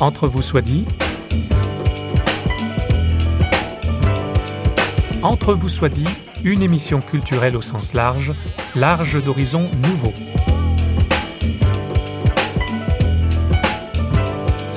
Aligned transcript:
Entre 0.00 0.26
vous 0.28 0.40
soit 0.40 0.62
dit. 0.62 0.86
Entre 5.22 5.52
vous 5.52 5.68
soit 5.68 5.90
dit, 5.90 6.06
une 6.42 6.62
émission 6.62 7.02
culturelle 7.02 7.54
au 7.54 7.60
sens 7.60 7.92
large, 7.92 8.32
large 8.74 9.22
d'horizons 9.22 9.70
nouveaux. 9.82 10.14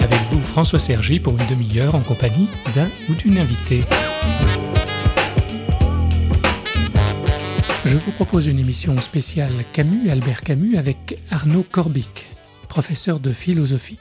Avec 0.02 0.20
vous, 0.30 0.42
François 0.42 0.80
Sergi, 0.80 1.22
pour 1.22 1.40
une 1.40 1.48
demi-heure 1.48 1.96
en 1.96 2.02
compagnie 2.02 2.50
d'un 2.76 2.90
ou 3.10 3.14
d'une 3.14 3.38
invitée. 3.38 3.86
Je 7.86 7.98
vous 7.98 8.12
propose 8.12 8.48
une 8.48 8.60
émission 8.60 9.00
spéciale 9.00 9.54
Camus, 9.72 10.10
Albert 10.10 10.42
Camus, 10.42 10.76
avec 10.76 11.18
Arnaud 11.32 11.66
Corbic, 11.72 12.28
professeur 12.68 13.22
de 13.22 13.32
philosophie. 13.32 14.00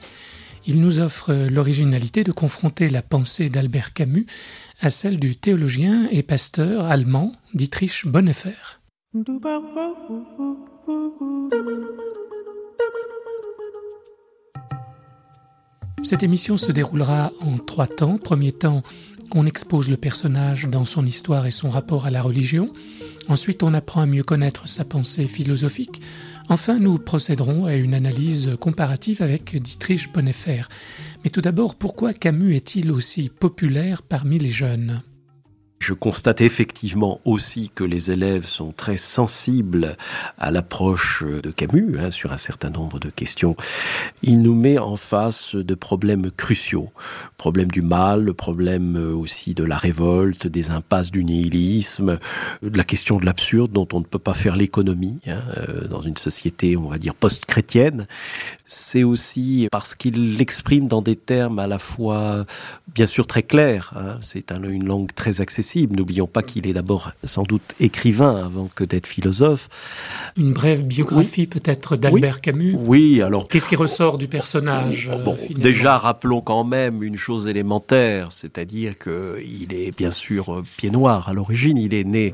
Il 0.65 0.79
nous 0.79 0.99
offre 0.99 1.33
l'originalité 1.33 2.23
de 2.23 2.31
confronter 2.31 2.89
la 2.89 3.01
pensée 3.01 3.49
d'Albert 3.49 3.93
Camus 3.93 4.25
à 4.81 4.89
celle 4.89 5.17
du 5.17 5.35
théologien 5.35 6.07
et 6.11 6.23
pasteur 6.23 6.85
allemand 6.85 7.33
Dietrich 7.53 8.05
Bonhoeffer. 8.05 8.79
Cette 16.03 16.23
émission 16.23 16.57
se 16.57 16.71
déroulera 16.71 17.31
en 17.39 17.57
trois 17.57 17.87
temps. 17.87 18.17
Premier 18.17 18.51
temps, 18.51 18.83
on 19.35 19.45
expose 19.45 19.89
le 19.89 19.97
personnage 19.97 20.67
dans 20.67 20.85
son 20.85 21.05
histoire 21.05 21.45
et 21.45 21.51
son 21.51 21.69
rapport 21.69 22.05
à 22.05 22.11
la 22.11 22.21
religion. 22.21 22.71
Ensuite, 23.27 23.63
on 23.63 23.73
apprend 23.73 24.01
à 24.01 24.05
mieux 24.05 24.23
connaître 24.23 24.67
sa 24.67 24.85
pensée 24.85 25.27
philosophique. 25.27 26.01
Enfin, 26.49 26.77
nous 26.77 26.97
procéderons 26.97 27.65
à 27.65 27.75
une 27.75 27.93
analyse 27.93 28.51
comparative 28.59 29.21
avec 29.21 29.55
Dietrich 29.61 30.11
Bonhoeffer. 30.13 30.63
Mais 31.23 31.29
tout 31.29 31.41
d'abord, 31.41 31.75
pourquoi 31.75 32.13
Camus 32.13 32.55
est-il 32.55 32.91
aussi 32.91 33.29
populaire 33.29 34.01
parmi 34.01 34.39
les 34.39 34.49
jeunes? 34.49 35.01
Je 35.83 35.93
constate 35.93 36.39
effectivement 36.39 37.19
aussi 37.25 37.69
que 37.75 37.83
les 37.83 38.09
élèves 38.09 38.45
sont 38.45 38.71
très 38.71 38.95
sensibles 38.95 39.97
à 40.37 40.49
l'approche 40.49 41.25
de 41.25 41.51
Camus 41.51 41.99
hein, 41.99 42.09
sur 42.09 42.31
un 42.31 42.37
certain 42.37 42.69
nombre 42.69 42.99
de 42.99 43.09
questions. 43.09 43.57
Il 44.21 44.41
nous 44.41 44.55
met 44.55 44.79
en 44.79 44.95
face 44.95 45.55
de 45.55 45.75
problèmes 45.75 46.31
cruciaux. 46.31 46.89
Problème 47.35 47.69
du 47.69 47.81
mal, 47.81 48.23
le 48.23 48.33
problème 48.33 48.95
aussi 48.95 49.53
de 49.53 49.65
la 49.65 49.75
révolte, 49.75 50.47
des 50.47 50.71
impasses 50.71 51.11
du 51.11 51.25
nihilisme, 51.25 52.17
de 52.61 52.77
la 52.77 52.85
question 52.85 53.17
de 53.17 53.25
l'absurde 53.25 53.73
dont 53.73 53.87
on 53.91 53.99
ne 53.99 54.05
peut 54.05 54.19
pas 54.19 54.33
faire 54.33 54.55
l'économie 54.55 55.19
hein, 55.27 55.41
euh, 55.57 55.87
dans 55.89 56.01
une 56.01 56.15
société, 56.15 56.77
on 56.77 56.87
va 56.87 56.97
dire, 56.97 57.13
post-chrétienne. 57.13 58.07
C'est 58.65 59.03
aussi 59.03 59.67
parce 59.69 59.95
qu'il 59.95 60.37
l'exprime 60.37 60.87
dans 60.87 61.01
des 61.01 61.17
termes 61.17 61.59
à 61.59 61.67
la 61.67 61.77
fois, 61.77 62.45
bien 62.95 63.05
sûr, 63.05 63.27
très 63.27 63.43
clairs. 63.43 63.91
Hein. 63.97 64.17
C'est 64.21 64.53
une 64.53 64.85
langue 64.85 65.13
très 65.13 65.41
accessible 65.41 65.72
N'oublions 65.75 66.27
pas 66.27 66.43
qu'il 66.43 66.67
est 66.67 66.73
d'abord 66.73 67.11
sans 67.23 67.43
doute 67.43 67.75
écrivain 67.79 68.45
avant 68.45 68.69
que 68.73 68.83
d'être 68.83 69.07
philosophe. 69.07 69.69
Une 70.37 70.53
brève 70.53 70.83
biographie 70.83 71.47
peut-être 71.47 71.95
d'Albert 71.95 72.41
Camus. 72.41 72.75
Oui, 72.79 73.21
alors. 73.21 73.47
Qu'est-ce 73.47 73.69
qui 73.69 73.75
ressort 73.75 74.17
du 74.17 74.27
personnage 74.27 75.09
bon, 75.23 75.35
euh, 75.35 75.53
Déjà, 75.55 75.97
rappelons 75.97 76.41
quand 76.41 76.63
même 76.63 77.03
une 77.03 77.17
chose 77.17 77.47
élémentaire, 77.47 78.31
c'est-à-dire 78.31 78.97
qu'il 78.97 79.73
est 79.73 79.95
bien 79.95 80.11
sûr 80.11 80.63
pied 80.77 80.89
noir 80.89 81.29
à 81.29 81.33
l'origine. 81.33 81.77
Il 81.77 81.93
est 81.93 82.03
né 82.03 82.33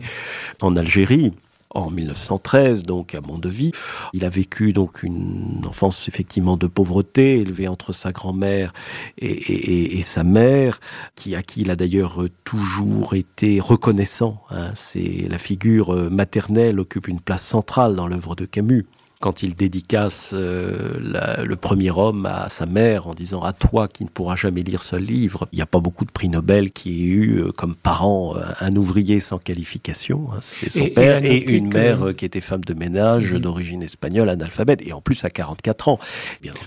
en 0.61 0.75
Algérie 0.75 1.33
en 1.71 1.89
1913, 1.91 2.83
donc 2.83 3.15
à 3.15 3.21
Mondeville. 3.21 3.71
Il 4.13 4.25
a 4.25 4.29
vécu 4.29 4.73
donc 4.73 5.03
une 5.03 5.61
enfance 5.67 6.07
effectivement 6.07 6.57
de 6.57 6.67
pauvreté, 6.67 7.39
élevé 7.39 7.67
entre 7.67 7.93
sa 7.93 8.11
grand-mère 8.11 8.73
et, 9.17 10.01
sa 10.01 10.23
mère, 10.23 10.79
qui 11.15 11.35
à 11.35 11.43
qui 11.43 11.61
il 11.61 11.71
a 11.71 11.75
d'ailleurs 11.75 12.23
toujours 12.43 13.13
été 13.13 13.59
reconnaissant. 13.59 14.43
Hein. 14.49 14.71
C'est 14.75 15.27
la 15.29 15.37
figure 15.37 16.09
maternelle 16.09 16.79
occupe 16.79 17.07
une 17.07 17.19
place 17.19 17.45
centrale 17.45 17.95
dans 17.95 18.07
l'œuvre 18.07 18.35
de 18.35 18.45
Camus 18.45 18.85
quand 19.21 19.43
il 19.43 19.53
dédicace 19.53 20.31
euh, 20.33 21.43
le 21.43 21.55
premier 21.57 21.91
homme 21.91 22.25
à 22.25 22.47
sa 22.47 22.65
mère 22.65 23.07
en 23.07 23.13
disant 23.13 23.43
à 23.43 23.51
toi 23.51 23.89
qui 23.89 24.05
ne 24.05 24.09
pourras 24.09 24.37
jamais 24.37 24.61
lire 24.61 24.81
ce 24.81 24.95
livre. 24.95 25.49
Il 25.51 25.57
n'y 25.57 25.61
a 25.61 25.65
pas 25.65 25.81
beaucoup 25.81 26.05
de 26.05 26.11
prix 26.11 26.29
Nobel 26.29 26.71
qui 26.71 27.01
aient 27.01 27.07
eu 27.07 27.39
euh, 27.39 27.51
comme 27.51 27.75
parent 27.75 28.37
euh, 28.37 28.43
un 28.61 28.71
ouvrier 28.77 29.19
sans 29.19 29.37
qualification, 29.37 30.29
hein, 30.31 30.39
c'était 30.41 30.69
son 30.69 30.85
père, 30.93 31.25
et, 31.25 31.37
une 31.51 31.67
mère 31.67 32.15
qui 32.15 32.23
était 32.23 32.39
femme 32.39 32.63
de 32.63 32.73
ménage 32.73 33.33
mhm. 33.33 33.39
d'origine 33.39 33.83
espagnole, 33.83 34.29
analphabète, 34.29 34.81
et 34.85 34.93
en 34.93 35.01
plus 35.01 35.25
à 35.25 35.29
44 35.29 35.89
ans. 35.89 35.99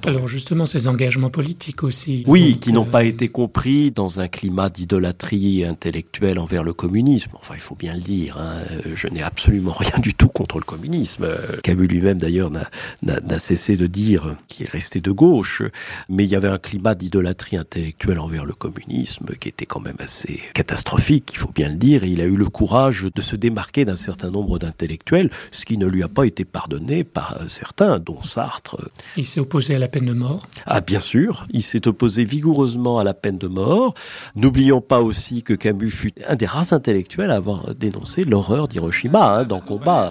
Alors 0.05 0.29
justement, 0.29 0.67
ces 0.67 0.89
engagements 0.89 1.31
politiques 1.31 1.83
aussi. 1.83 2.23
Oui, 2.27 2.59
qui 2.61 2.73
n'ont 2.73 2.85
pas 2.85 3.05
été 3.05 3.29
compris 3.29 3.93
dans 3.93 4.21
un 4.21 4.29
climat 4.29 4.69
d'idolâtrie 4.69 5.65
intellectuelle 5.65 6.39
envers 6.39 6.65
le 6.65 6.75
communisme. 6.75 7.31
Enfin, 7.41 7.55
il 7.55 7.63
faut 7.63 7.77
bien 7.77 7.95
le 7.95 8.01
dire, 8.01 8.37
hein, 8.39 8.63
je 8.95 9.09
n'ai 9.09 9.23
absolument 9.23 9.73
rien 9.79 9.99
du 10.01 10.13
tout 10.13 10.29
contre 10.29 10.59
le 10.59 10.65
communisme. 10.65 11.27
Camus 11.63 11.87
lui-même 11.87 12.19
d'ailleurs 12.19 12.42
n'a 12.51 13.39
cessé 13.39 13.77
de 13.77 13.87
dire 13.87 14.37
qu'il 14.49 14.67
est 14.67 14.71
resté 14.71 15.01
de 15.01 15.11
gauche, 15.11 15.63
mais 16.09 16.25
il 16.25 16.31
y 16.31 16.37
avait 16.37 16.49
un 16.49 16.59
climat 16.59 16.95
d'idolâtrie 16.95 17.57
intellectuelle 17.57 18.19
envers 18.19 18.45
le 18.45 18.55
communisme 18.55 19.27
qui 19.41 19.49
était 19.49 19.67
quand 19.67 19.81
même 19.81 19.97
assez 19.99 20.43
catastrophique, 20.55 21.31
il 21.33 21.39
faut 21.39 21.53
bien 21.53 21.69
le 21.69 21.77
dire, 21.77 22.05
et 22.05 22.09
il 22.09 22.21
a 22.21 22.25
eu 22.25 22.37
le 22.37 22.49
courage 22.49 23.07
de 23.15 23.21
se 23.21 23.37
démarquer 23.37 23.85
d'un 23.85 23.97
certain 23.97 24.31
nombre 24.31 24.59
d'intellectuels, 24.59 25.31
ce 25.51 25.65
qui 25.65 25.77
ne 25.79 25.87
lui 25.87 26.03
a 26.03 26.09
pas 26.09 26.25
été 26.25 26.45
pardonné 26.45 27.05
par 27.05 27.39
certains, 27.49 27.99
dont 27.99 28.23
Sartre. 28.23 28.77
Il 29.17 29.27
s'est 29.27 29.41
opposé 29.41 29.75
à 29.75 29.79
la 29.79 29.89
peine 29.89 30.07
de 30.07 30.13
mort 30.13 30.47
Ah 30.67 30.81
bien 30.81 31.01
sûr, 31.01 31.47
il 31.51 31.63
s'est 31.63 31.89
opposé 31.89 32.25
vigoureusement 32.25 32.99
à 32.99 33.05
la 33.05 33.15
peine 33.15 33.39
de 33.39 33.49
mort. 33.49 33.95
N'oublions 34.37 34.81
pas 34.81 35.01
aussi 35.01 35.43
que 35.43 35.55
Camus 35.55 35.91
fut 35.91 36.13
un 36.29 36.37
des 36.37 36.47
rares 36.47 36.73
intellectuels 36.73 37.31
à 37.31 37.37
avoir 37.37 37.75
dénoncé 37.75 38.25
l'horreur 38.25 38.69
d'Hiroshima 38.69 39.39
hein, 39.39 39.45
dans 39.45 39.61
Combat. 39.61 40.11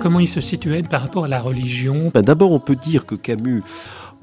Comment 0.00 0.20
il 0.20 0.28
se 0.28 0.40
situait 0.40 0.82
par 0.82 1.02
rapport 1.02 1.26
à 1.26 1.28
la 1.28 1.40
religion? 1.40 2.10
Ben, 2.14 2.22
D'abord, 2.22 2.52
on 2.52 2.58
peut 2.58 2.76
dire 2.76 3.04
que 3.04 3.14
Camus 3.14 3.62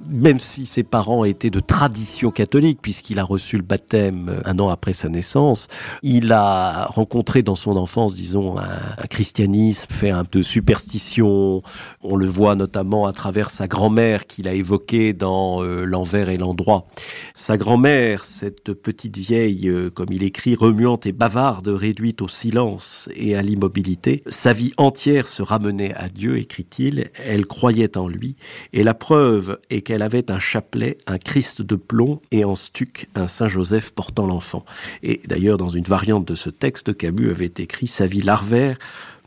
même 0.05 0.39
si 0.39 0.65
ses 0.65 0.83
parents 0.83 1.23
étaient 1.23 1.49
de 1.49 1.59
tradition 1.59 2.31
catholique, 2.31 2.79
puisqu'il 2.81 3.19
a 3.19 3.23
reçu 3.23 3.57
le 3.57 3.63
baptême 3.63 4.41
un 4.45 4.59
an 4.59 4.69
après 4.69 4.93
sa 4.93 5.09
naissance, 5.09 5.67
il 6.03 6.31
a 6.31 6.85
rencontré 6.85 7.43
dans 7.43 7.55
son 7.55 7.75
enfance, 7.75 8.15
disons, 8.15 8.57
un, 8.57 9.07
christianisme 9.09 9.87
fait 9.89 10.09
un 10.09 10.23
peu 10.23 10.39
de 10.39 10.43
superstition. 10.43 11.63
On 12.03 12.15
le 12.15 12.27
voit 12.27 12.55
notamment 12.55 13.05
à 13.05 13.13
travers 13.13 13.49
sa 13.49 13.67
grand-mère 13.67 14.27
qu'il 14.27 14.47
a 14.47 14.53
évoquée 14.53 15.13
dans 15.13 15.63
euh, 15.63 15.85
L'envers 15.85 16.29
et 16.29 16.37
l'endroit. 16.37 16.85
Sa 17.33 17.57
grand-mère, 17.57 18.25
cette 18.25 18.73
petite 18.73 19.17
vieille, 19.17 19.69
euh, 19.69 19.89
comme 19.89 20.11
il 20.11 20.23
écrit, 20.23 20.55
remuante 20.55 21.05
et 21.05 21.11
bavarde, 21.11 21.69
réduite 21.69 22.21
au 22.21 22.27
silence 22.27 23.09
et 23.15 23.35
à 23.35 23.41
l'immobilité, 23.41 24.23
sa 24.27 24.53
vie 24.53 24.73
entière 24.77 25.27
se 25.27 25.41
ramenait 25.41 25.93
à 25.95 26.09
Dieu, 26.09 26.37
écrit-il. 26.37 27.09
Elle 27.25 27.45
croyait 27.45 27.97
en 27.97 28.07
lui, 28.07 28.35
et 28.73 28.83
la 28.83 28.93
preuve 28.93 29.59
est 29.69 29.86
qu'elle 29.87 30.01
avait 30.01 30.31
un 30.31 30.39
chapelet, 30.39 30.97
un 31.07 31.17
Christ 31.17 31.61
de 31.61 31.77
plomb 31.77 32.19
et 32.31 32.43
en 32.43 32.55
stuc 32.55 33.07
un 33.15 33.29
Saint 33.29 33.47
Joseph 33.47 33.91
portant 33.91 34.27
l'enfant. 34.27 34.65
Et 35.01 35.21
d'ailleurs, 35.27 35.57
dans 35.57 35.69
une 35.69 35.85
variante 35.85 36.27
de 36.27 36.35
ce 36.35 36.49
texte, 36.49 36.97
Camus 36.97 37.29
avait 37.29 37.53
écrit 37.57 37.87
Sa 37.87 38.05
vie 38.05 38.21
larvaire 38.21 38.77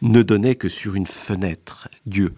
ne 0.03 0.23
donnait 0.23 0.57
que 0.57 0.69
sur 0.69 0.97
une 0.97 1.07
fenêtre. 1.07 1.89
Dieu, 2.05 2.35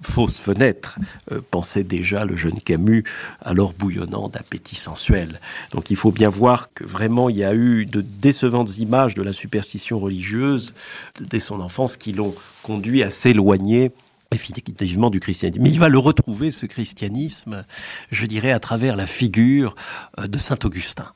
fausse 0.00 0.38
fenêtre, 0.38 0.98
euh, 1.32 1.42
pensait 1.50 1.84
déjà 1.84 2.24
le 2.24 2.34
jeune 2.34 2.62
Camus, 2.62 3.04
alors 3.42 3.74
bouillonnant 3.74 4.30
d'appétit 4.30 4.76
sensuel. 4.76 5.38
Donc 5.72 5.90
il 5.90 5.96
faut 5.96 6.12
bien 6.12 6.30
voir 6.30 6.72
que 6.72 6.82
vraiment 6.82 7.28
il 7.28 7.36
y 7.36 7.44
a 7.44 7.54
eu 7.54 7.84
de 7.84 8.00
décevantes 8.00 8.78
images 8.78 9.14
de 9.14 9.22
la 9.22 9.34
superstition 9.34 9.98
religieuse 9.98 10.72
dès 11.20 11.40
son 11.40 11.60
enfance 11.60 11.98
qui 11.98 12.14
l'ont 12.14 12.34
conduit 12.62 13.02
à 13.02 13.10
s'éloigner 13.10 13.92
effectivement 14.32 15.10
du 15.10 15.20
christianisme. 15.20 15.62
Mais 15.62 15.70
il 15.70 15.78
va 15.78 15.88
le 15.88 15.98
retrouver, 15.98 16.50
ce 16.50 16.66
christianisme, 16.66 17.64
je 18.10 18.26
dirais, 18.26 18.52
à 18.52 18.58
travers 18.58 18.96
la 18.96 19.06
figure 19.06 19.74
euh, 20.18 20.26
de 20.26 20.38
Saint 20.38 20.58
Augustin. 20.64 21.06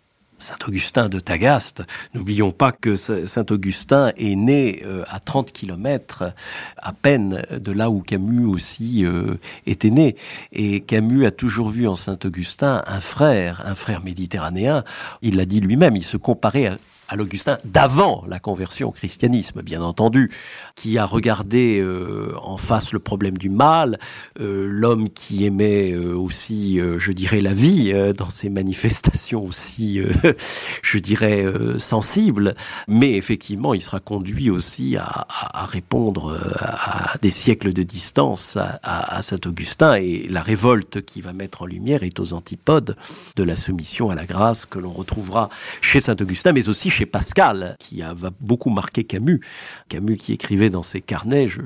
Saint 0.40 0.56
Augustin 0.66 1.08
de 1.08 1.20
Tagaste. 1.20 1.82
N'oublions 2.14 2.50
pas 2.50 2.72
que 2.72 2.96
Saint 2.96 3.44
Augustin 3.50 4.12
est 4.16 4.36
né 4.36 4.82
euh, 4.84 5.04
à 5.08 5.20
30 5.20 5.52
kilomètres 5.52 6.32
à 6.78 6.92
peine 6.92 7.42
de 7.50 7.72
là 7.72 7.90
où 7.90 8.00
Camus 8.00 8.46
aussi 8.46 9.04
euh, 9.04 9.36
était 9.66 9.90
né. 9.90 10.16
Et 10.52 10.80
Camus 10.80 11.26
a 11.26 11.30
toujours 11.30 11.68
vu 11.68 11.86
en 11.86 11.94
Saint 11.94 12.18
Augustin 12.24 12.82
un 12.86 13.00
frère, 13.00 13.62
un 13.66 13.74
frère 13.74 14.02
méditerranéen. 14.02 14.82
Il 15.20 15.36
l'a 15.36 15.44
dit 15.44 15.60
lui-même, 15.60 15.96
il 15.96 16.04
se 16.04 16.16
comparait 16.16 16.66
à 16.66 16.78
à 17.10 17.16
l'Augustin 17.16 17.58
d'avant 17.64 18.24
la 18.28 18.38
conversion 18.38 18.88
au 18.88 18.92
christianisme, 18.92 19.62
bien 19.62 19.82
entendu, 19.82 20.30
qui 20.76 20.96
a 20.96 21.04
regardé 21.04 21.80
euh, 21.80 22.32
en 22.40 22.56
face 22.56 22.92
le 22.92 23.00
problème 23.00 23.36
du 23.36 23.50
mal, 23.50 23.98
euh, 24.40 24.68
l'homme 24.70 25.10
qui 25.10 25.44
aimait 25.44 25.90
euh, 25.90 26.14
aussi, 26.14 26.78
je 26.98 27.12
dirais, 27.12 27.40
la 27.40 27.52
vie 27.52 27.92
dans 28.16 28.30
ses 28.30 28.48
manifestations 28.48 29.44
aussi, 29.44 30.00
je 30.82 30.98
dirais, 30.98 31.44
sensibles, 31.78 32.54
mais 32.86 33.14
effectivement, 33.14 33.74
il 33.74 33.82
sera 33.82 33.98
conduit 33.98 34.50
aussi 34.50 34.96
à, 34.96 35.26
répondre 35.66 36.38
à 36.60 37.16
des 37.20 37.30
siècles 37.30 37.72
de 37.72 37.82
distance 37.82 38.56
à, 38.56 38.78
à 39.16 39.22
Saint 39.22 39.40
Augustin, 39.46 39.94
et 39.94 40.28
la 40.28 40.42
révolte 40.42 41.04
qui 41.04 41.20
va 41.20 41.32
mettre 41.32 41.62
en 41.62 41.66
lumière 41.66 42.04
est 42.04 42.20
aux 42.20 42.32
antipodes 42.34 42.96
de 43.34 43.42
la 43.42 43.56
soumission 43.56 44.10
à 44.10 44.14
la 44.14 44.26
grâce 44.26 44.64
que 44.64 44.78
l'on 44.78 44.92
retrouvera 44.92 45.48
chez 45.80 46.00
Saint 46.00 46.16
Augustin, 46.20 46.52
mais 46.52 46.68
aussi 46.68 46.90
chez 46.90 47.00
Pascal, 47.06 47.76
qui 47.79 48.02
a, 48.02 48.14
beaucoup 48.41 48.70
marqué 48.70 49.05
Camus. 49.05 49.41
Camus 49.88 50.17
qui 50.17 50.32
écrivait 50.32 50.70
dans 50.70 50.82
ses 50.82 51.00
carnets, 51.00 51.49
je, 51.49 51.61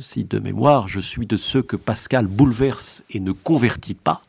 cite 0.00 0.30
de 0.30 0.38
mémoire, 0.38 0.88
je 0.88 1.00
suis 1.00 1.26
de 1.26 1.36
ceux 1.36 1.62
que 1.62 1.76
Pascal 1.76 2.26
bouleverse 2.26 3.04
et 3.10 3.20
ne 3.20 3.32
convertit 3.32 3.94
pas. 3.94 4.22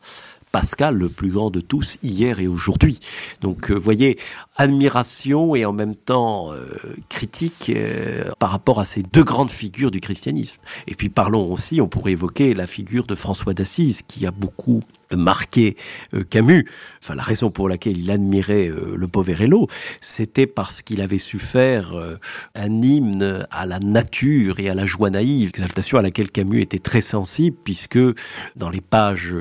Pascal, 0.54 0.96
le 0.96 1.08
plus 1.08 1.30
grand 1.30 1.50
de 1.50 1.60
tous, 1.60 1.98
hier 2.04 2.38
et 2.38 2.46
aujourd'hui. 2.46 3.00
Donc, 3.40 3.72
vous 3.72 3.76
euh, 3.76 3.80
voyez, 3.80 4.20
admiration 4.56 5.56
et 5.56 5.64
en 5.64 5.72
même 5.72 5.96
temps 5.96 6.52
euh, 6.52 6.66
critique 7.08 7.72
euh, 7.74 8.30
par 8.38 8.50
rapport 8.50 8.78
à 8.78 8.84
ces 8.84 9.02
deux 9.02 9.24
grandes 9.24 9.50
figures 9.50 9.90
du 9.90 10.00
christianisme. 10.00 10.60
Et 10.86 10.94
puis 10.94 11.08
parlons 11.08 11.52
aussi, 11.52 11.80
on 11.80 11.88
pourrait 11.88 12.12
évoquer 12.12 12.54
la 12.54 12.66
figure 12.66 13.06
de 13.06 13.14
François 13.14 13.54
d'Assise, 13.54 14.02
qui 14.02 14.26
a 14.26 14.30
beaucoup 14.30 14.82
marqué 15.14 15.76
euh, 16.14 16.24
Camus, 16.24 16.66
enfin 17.02 17.14
la 17.14 17.22
raison 17.22 17.50
pour 17.50 17.68
laquelle 17.68 17.98
il 17.98 18.10
admirait 18.10 18.68
le 18.68 19.08
Poverello, 19.08 19.68
c'était 20.00 20.46
parce 20.46 20.82
qu'il 20.82 21.00
avait 21.00 21.18
su 21.18 21.38
faire 21.38 21.92
un 22.54 22.82
hymne 22.82 23.46
à 23.50 23.66
la 23.66 23.78
nature 23.78 24.58
et 24.58 24.68
à 24.68 24.74
la 24.74 24.86
joie 24.86 25.10
naïve, 25.10 25.50
exaltation 25.50 25.98
à 25.98 26.02
laquelle 26.02 26.30
Camus 26.30 26.62
était 26.62 26.78
très 26.78 27.00
sensible, 27.00 27.56
puisque 27.62 27.98
dans 28.56 28.70
les 28.70 28.80
pages 28.80 29.36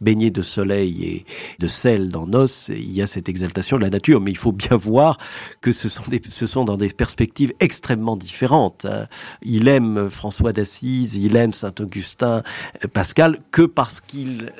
baignées 0.00 0.30
de 0.30 0.42
soleil 0.42 1.04
et 1.04 1.24
de 1.58 1.68
sel 1.68 2.08
dans 2.08 2.26
Nos, 2.26 2.46
il 2.68 2.92
y 2.92 3.00
a 3.00 3.06
cette 3.06 3.28
exaltation 3.28 3.78
de 3.78 3.82
la 3.82 3.90
nature, 3.90 4.20
mais 4.20 4.30
il 4.30 4.36
faut 4.36 4.53
bien 4.54 4.76
voir 4.76 5.18
que 5.60 5.72
ce 5.72 5.88
sont, 5.88 6.04
des, 6.08 6.20
ce 6.28 6.46
sont 6.46 6.64
dans 6.64 6.76
des 6.76 6.88
perspectives 6.88 7.52
extrêmement 7.60 8.16
différentes. 8.16 8.86
Hein. 8.86 9.06
Il 9.42 9.68
aime 9.68 10.08
François 10.08 10.52
d'Assise, 10.52 11.16
il 11.16 11.36
aime 11.36 11.52
Saint-Augustin, 11.52 12.42
Pascal, 12.92 13.38
que 13.50 13.62
parce 13.62 14.00
qu'il 14.00 14.52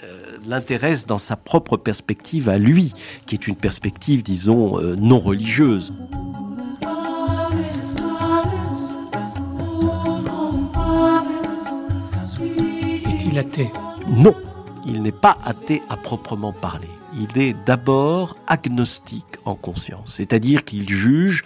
l'intéresse 0.46 1.06
dans 1.06 1.18
sa 1.18 1.36
propre 1.36 1.76
perspective 1.76 2.48
à 2.48 2.58
lui, 2.58 2.92
qui 3.26 3.34
est 3.34 3.46
une 3.46 3.56
perspective, 3.56 4.22
disons, 4.22 4.78
euh, 4.80 4.96
non 4.96 5.18
religieuse. 5.18 5.92
Est-il 13.06 13.38
athée? 13.38 13.70
Non, 14.08 14.34
il 14.86 15.02
n'est 15.02 15.12
pas 15.12 15.38
athée 15.44 15.82
à 15.88 15.96
proprement 15.96 16.52
parler. 16.52 16.93
Il 17.16 17.38
est 17.40 17.54
d'abord 17.64 18.36
agnostique 18.46 19.36
en 19.44 19.54
conscience, 19.54 20.14
c'est-à-dire 20.14 20.64
qu'il 20.64 20.88
juge 20.88 21.44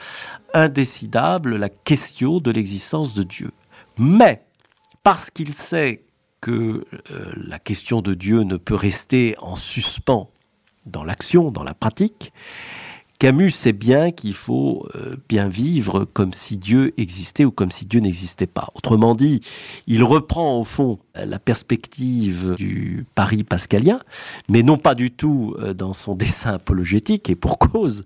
indécidable 0.54 1.56
la 1.56 1.68
question 1.68 2.38
de 2.38 2.50
l'existence 2.50 3.14
de 3.14 3.22
Dieu. 3.22 3.50
Mais, 3.98 4.42
parce 5.02 5.30
qu'il 5.30 5.50
sait 5.50 6.04
que 6.40 6.86
euh, 7.10 7.32
la 7.36 7.58
question 7.58 8.00
de 8.00 8.14
Dieu 8.14 8.42
ne 8.42 8.56
peut 8.56 8.74
rester 8.74 9.34
en 9.38 9.56
suspens 9.56 10.30
dans 10.86 11.04
l'action, 11.04 11.50
dans 11.50 11.64
la 11.64 11.74
pratique, 11.74 12.32
Camus 13.18 13.50
sait 13.50 13.72
bien 13.72 14.12
qu'il 14.12 14.32
faut 14.32 14.86
euh, 14.94 15.16
bien 15.28 15.48
vivre 15.48 16.04
comme 16.04 16.32
si 16.32 16.56
Dieu 16.56 16.94
existait 16.98 17.44
ou 17.44 17.50
comme 17.50 17.72
si 17.72 17.84
Dieu 17.84 17.98
n'existait 17.98 18.46
pas. 18.46 18.68
Autrement 18.76 19.16
dit, 19.16 19.40
il 19.88 20.04
reprend 20.04 20.60
au 20.60 20.64
fond 20.64 21.00
la 21.14 21.40
perspective 21.40 22.54
du 22.56 23.06
Paris 23.16 23.42
pascalien, 23.42 23.98
mais 24.48 24.62
non 24.62 24.78
pas 24.78 24.94
du 24.94 25.10
tout 25.10 25.56
euh, 25.58 25.74
dans 25.74 25.92
son 25.92 26.14
dessin 26.16 26.54
apologétique 26.54 27.28
et 27.28 27.34
pour 27.34 27.58
cause, 27.58 28.04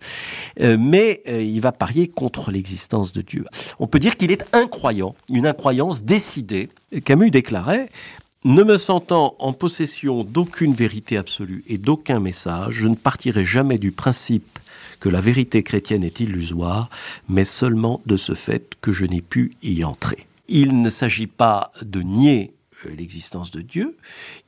mais 0.58 1.22
il 1.26 1.60
va 1.60 1.72
parier 1.72 2.08
contre 2.08 2.50
l'existence 2.50 3.12
de 3.12 3.20
Dieu. 3.20 3.44
On 3.78 3.86
peut 3.86 3.98
dire 3.98 4.16
qu'il 4.16 4.32
est 4.32 4.44
incroyant, 4.54 5.14
une 5.30 5.46
incroyance 5.46 6.04
décidée. 6.04 6.70
Camus 7.04 7.30
déclarait 7.30 7.90
ne 8.44 8.64
me 8.64 8.76
sentant 8.76 9.36
en 9.38 9.52
possession 9.52 10.24
d'aucune 10.24 10.72
vérité 10.72 11.16
absolue 11.16 11.62
et 11.68 11.78
d'aucun 11.78 12.18
message, 12.18 12.74
je 12.74 12.88
ne 12.88 12.96
partirai 12.96 13.44
jamais 13.44 13.78
du 13.78 13.92
principe 13.92 14.58
que 15.02 15.08
la 15.08 15.20
vérité 15.20 15.64
chrétienne 15.64 16.04
est 16.04 16.20
illusoire, 16.20 16.88
mais 17.28 17.44
seulement 17.44 18.00
de 18.06 18.16
ce 18.16 18.34
fait 18.34 18.76
que 18.80 18.92
je 18.92 19.04
n'ai 19.04 19.20
pu 19.20 19.50
y 19.60 19.82
entrer. 19.82 20.28
Il 20.46 20.80
ne 20.80 20.90
s'agit 20.90 21.26
pas 21.26 21.72
de 21.82 22.02
nier 22.02 22.52
l'existence 22.88 23.50
de 23.50 23.60
Dieu. 23.60 23.96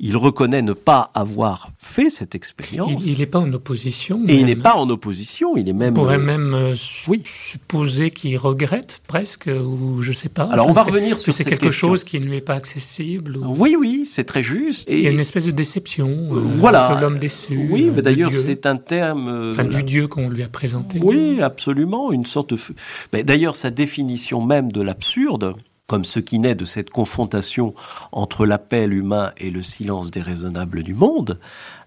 Il 0.00 0.16
reconnaît 0.16 0.62
ne 0.62 0.72
pas 0.72 1.10
avoir 1.14 1.70
fait 1.78 2.10
cette 2.10 2.34
expérience. 2.34 3.04
Il 3.06 3.18
n'est 3.18 3.26
pas 3.26 3.38
en 3.38 3.52
opposition. 3.52 4.22
Et 4.28 4.36
il 4.36 4.46
n'est 4.46 4.56
pas 4.56 4.76
en 4.76 4.88
opposition. 4.90 5.56
Il 5.56 5.68
est 5.68 5.72
même. 5.72 5.92
On 5.92 5.94
pourrait 5.94 6.16
euh, 6.16 6.18
même 6.18 6.54
euh, 6.54 6.74
supposer 6.74 8.10
qu'il 8.10 8.36
regrette 8.36 9.02
presque, 9.06 9.48
ou 9.48 10.02
je 10.02 10.12
sais 10.12 10.28
pas. 10.28 10.44
Alors 10.44 10.68
on 10.68 10.72
va 10.72 10.82
revenir 10.82 11.18
sur 11.18 11.32
c'est 11.32 11.44
quelque 11.44 11.70
chose 11.70 12.04
qui 12.04 12.18
ne 12.20 12.24
lui 12.24 12.36
est 12.36 12.40
pas 12.40 12.54
accessible. 12.54 13.38
Oui, 13.42 13.76
oui, 13.78 14.06
c'est 14.06 14.24
très 14.24 14.42
juste. 14.42 14.88
Et 14.88 14.98
il 14.98 15.04
y 15.04 15.06
a 15.06 15.10
une 15.10 15.20
espèce 15.20 15.46
de 15.46 15.50
déception. 15.50 16.28
voilà. 16.58 16.98
l'homme 17.00 17.18
déçu. 17.18 17.68
Oui, 17.70 17.90
mais 17.94 18.02
d'ailleurs 18.02 18.32
c'est 18.32 18.66
un 18.66 18.76
terme. 18.76 19.52
enfin, 19.52 19.64
du 19.64 19.82
Dieu 19.82 20.08
qu'on 20.08 20.28
lui 20.28 20.42
a 20.42 20.48
présenté. 20.48 20.98
Oui, 21.02 21.40
absolument, 21.40 22.12
une 22.12 22.26
sorte 22.26 22.54
de. 22.54 23.22
D'ailleurs, 23.22 23.56
sa 23.56 23.70
définition 23.70 24.42
même 24.42 24.70
de 24.70 24.82
l'absurde 24.82 25.54
comme 25.86 26.04
ce 26.04 26.20
qui 26.20 26.38
naît 26.38 26.54
de 26.54 26.64
cette 26.64 26.90
confrontation 26.90 27.74
entre 28.12 28.46
l'appel 28.46 28.92
humain 28.92 29.32
et 29.36 29.50
le 29.50 29.62
silence 29.62 30.10
déraisonnable 30.10 30.82
du 30.82 30.94
monde, 30.94 31.38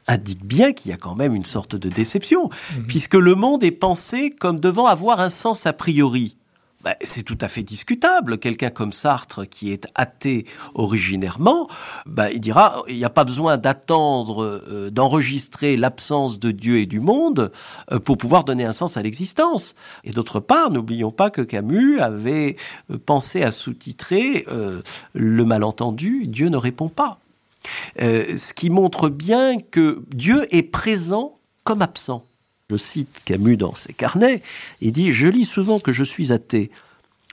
indique 0.07 0.45
bien 0.45 0.71
qu'il 0.71 0.91
y 0.91 0.93
a 0.93 0.97
quand 0.97 1.15
même 1.15 1.35
une 1.35 1.45
sorte 1.45 1.75
de 1.75 1.89
déception, 1.89 2.49
mhm. 2.75 2.87
puisque 2.87 3.15
le 3.15 3.35
monde 3.35 3.63
est 3.63 3.71
pensé 3.71 4.29
comme 4.29 4.59
devant 4.59 4.85
avoir 4.85 5.19
un 5.19 5.29
sens 5.29 5.65
a 5.65 5.73
priori. 5.73 6.36
Bah, 6.87 6.95
c'est 7.01 7.23
tout 7.23 7.37
à 7.41 7.49
fait 7.49 7.63
discutable. 7.63 8.37
Quelqu'un 8.37 8.69
comme 8.69 8.93
Sartre, 8.93 9.45
qui 9.45 9.73
est 9.73 9.87
athée 9.93 10.45
originairement, 10.73 11.67
bah, 12.05 12.31
il 12.31 12.39
dira 12.39 12.81
il 12.87 12.95
n'y 12.95 13.03
a 13.03 13.09
pas 13.09 13.25
besoin 13.25 13.57
d'attendre, 13.57 14.41
euh, 14.41 14.89
d'enregistrer 14.89 15.75
l'absence 15.75 16.39
de 16.39 16.51
Dieu 16.51 16.77
et 16.77 16.85
du 16.85 17.01
monde 17.01 17.51
euh, 17.91 17.99
pour 17.99 18.17
pouvoir 18.17 18.45
donner 18.45 18.63
un 18.63 18.71
sens 18.71 18.95
à 18.95 19.01
l'existence. 19.01 19.75
Et 20.05 20.11
d'autre 20.11 20.39
part, 20.39 20.69
n'oublions 20.69 21.11
pas 21.11 21.29
que 21.29 21.41
Camus 21.41 21.99
avait 21.99 22.55
euh, 22.89 22.97
pensé 22.97 23.43
à 23.43 23.51
sous-titrer 23.51 24.45
le 25.13 25.43
malentendu 25.43 26.25
Dieu 26.27 26.47
ne 26.47 26.55
répond 26.55 26.87
pas. 26.87 27.19
ce 27.99 28.53
qui 28.53 28.69
montre 28.69 29.09
bien 29.09 29.59
que 29.59 30.03
Dieu 30.15 30.47
est 30.55 30.63
présent 30.63 31.37
comme 31.65 31.81
absent. 31.81 32.25
Je 32.69 32.75
cite 32.75 33.21
Camus 33.23 33.55
dans 33.55 33.75
ses 33.75 33.93
carnets, 33.93 34.41
il 34.81 34.91
dit 34.91 35.13
Je 35.13 35.29
lis 35.29 35.45
souvent 35.45 35.79
que 35.79 35.93
je 35.93 36.03
suis 36.03 36.33
athée. 36.33 36.69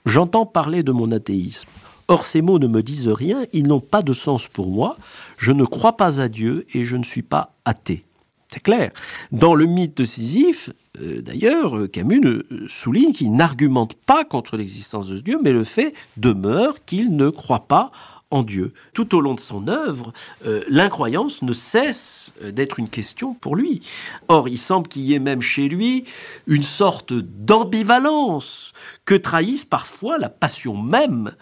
J'entends 0.06 0.46
parler 0.46 0.84
de 0.84 0.92
mon 0.92 1.10
athéisme. 1.10 1.68
Or, 2.06 2.24
ces 2.24 2.40
mots 2.40 2.60
ne 2.60 2.68
me 2.68 2.84
disent 2.84 3.08
rien, 3.08 3.44
ils 3.52 3.66
n'ont 3.66 3.80
pas 3.80 4.02
de 4.02 4.12
sens 4.12 4.46
pour 4.46 4.70
moi. 4.70 4.96
Je 5.36 5.50
ne 5.50 5.64
crois 5.64 5.96
pas 5.96 6.20
à 6.20 6.28
Dieu 6.28 6.64
et 6.72 6.84
je 6.84 6.94
ne 6.94 7.02
suis 7.02 7.22
pas 7.22 7.52
athée. 7.64 8.04
C'est 8.46 8.62
clair. 8.62 8.92
Dans 9.32 9.56
le 9.56 9.66
mythe 9.66 9.96
de 9.96 10.04
Sisyphe, 10.04 10.70
euh, 11.00 11.20
d'ailleurs, 11.20 11.90
Camus 11.90 12.20
ne, 12.20 12.68
souligne 12.68 13.12
qu'il 13.12 13.34
n'argumente 13.34 13.94
pas 13.94 14.24
contre 14.24 14.56
l'existence 14.56 15.08
de 15.08 15.18
Dieu, 15.18 15.40
mais 15.42 15.50
le 15.50 15.64
fait 15.64 15.94
demeure 16.16 16.84
qu'il 16.84 17.16
ne 17.16 17.28
croit 17.28 17.66
pas 17.66 17.90
Dieu. 18.42 18.72
Tout 18.92 19.14
au 19.14 19.20
long 19.20 19.34
de 19.34 19.40
son 19.40 19.68
œuvre, 19.68 20.12
euh, 20.46 20.62
l'incroyance 20.68 21.42
ne 21.42 21.52
cesse 21.52 22.34
euh, 22.42 22.50
d'être 22.50 22.78
une 22.78 22.88
question 22.88 23.34
pour 23.34 23.56
lui. 23.56 23.80
Or, 24.28 24.48
il 24.48 24.58
semble 24.58 24.88
qu'il 24.88 25.02
y 25.02 25.14
ait 25.14 25.20
même 25.20 25.42
chez 25.42 25.68
lui 25.68 26.04
une 26.46 26.62
sorte 26.62 27.12
d'ambivalence 27.12 28.72
que 29.04 29.14
trahissent 29.14 29.64
parfois 29.64 30.18
la 30.18 30.28
passion 30.28 30.76
même 30.76 31.32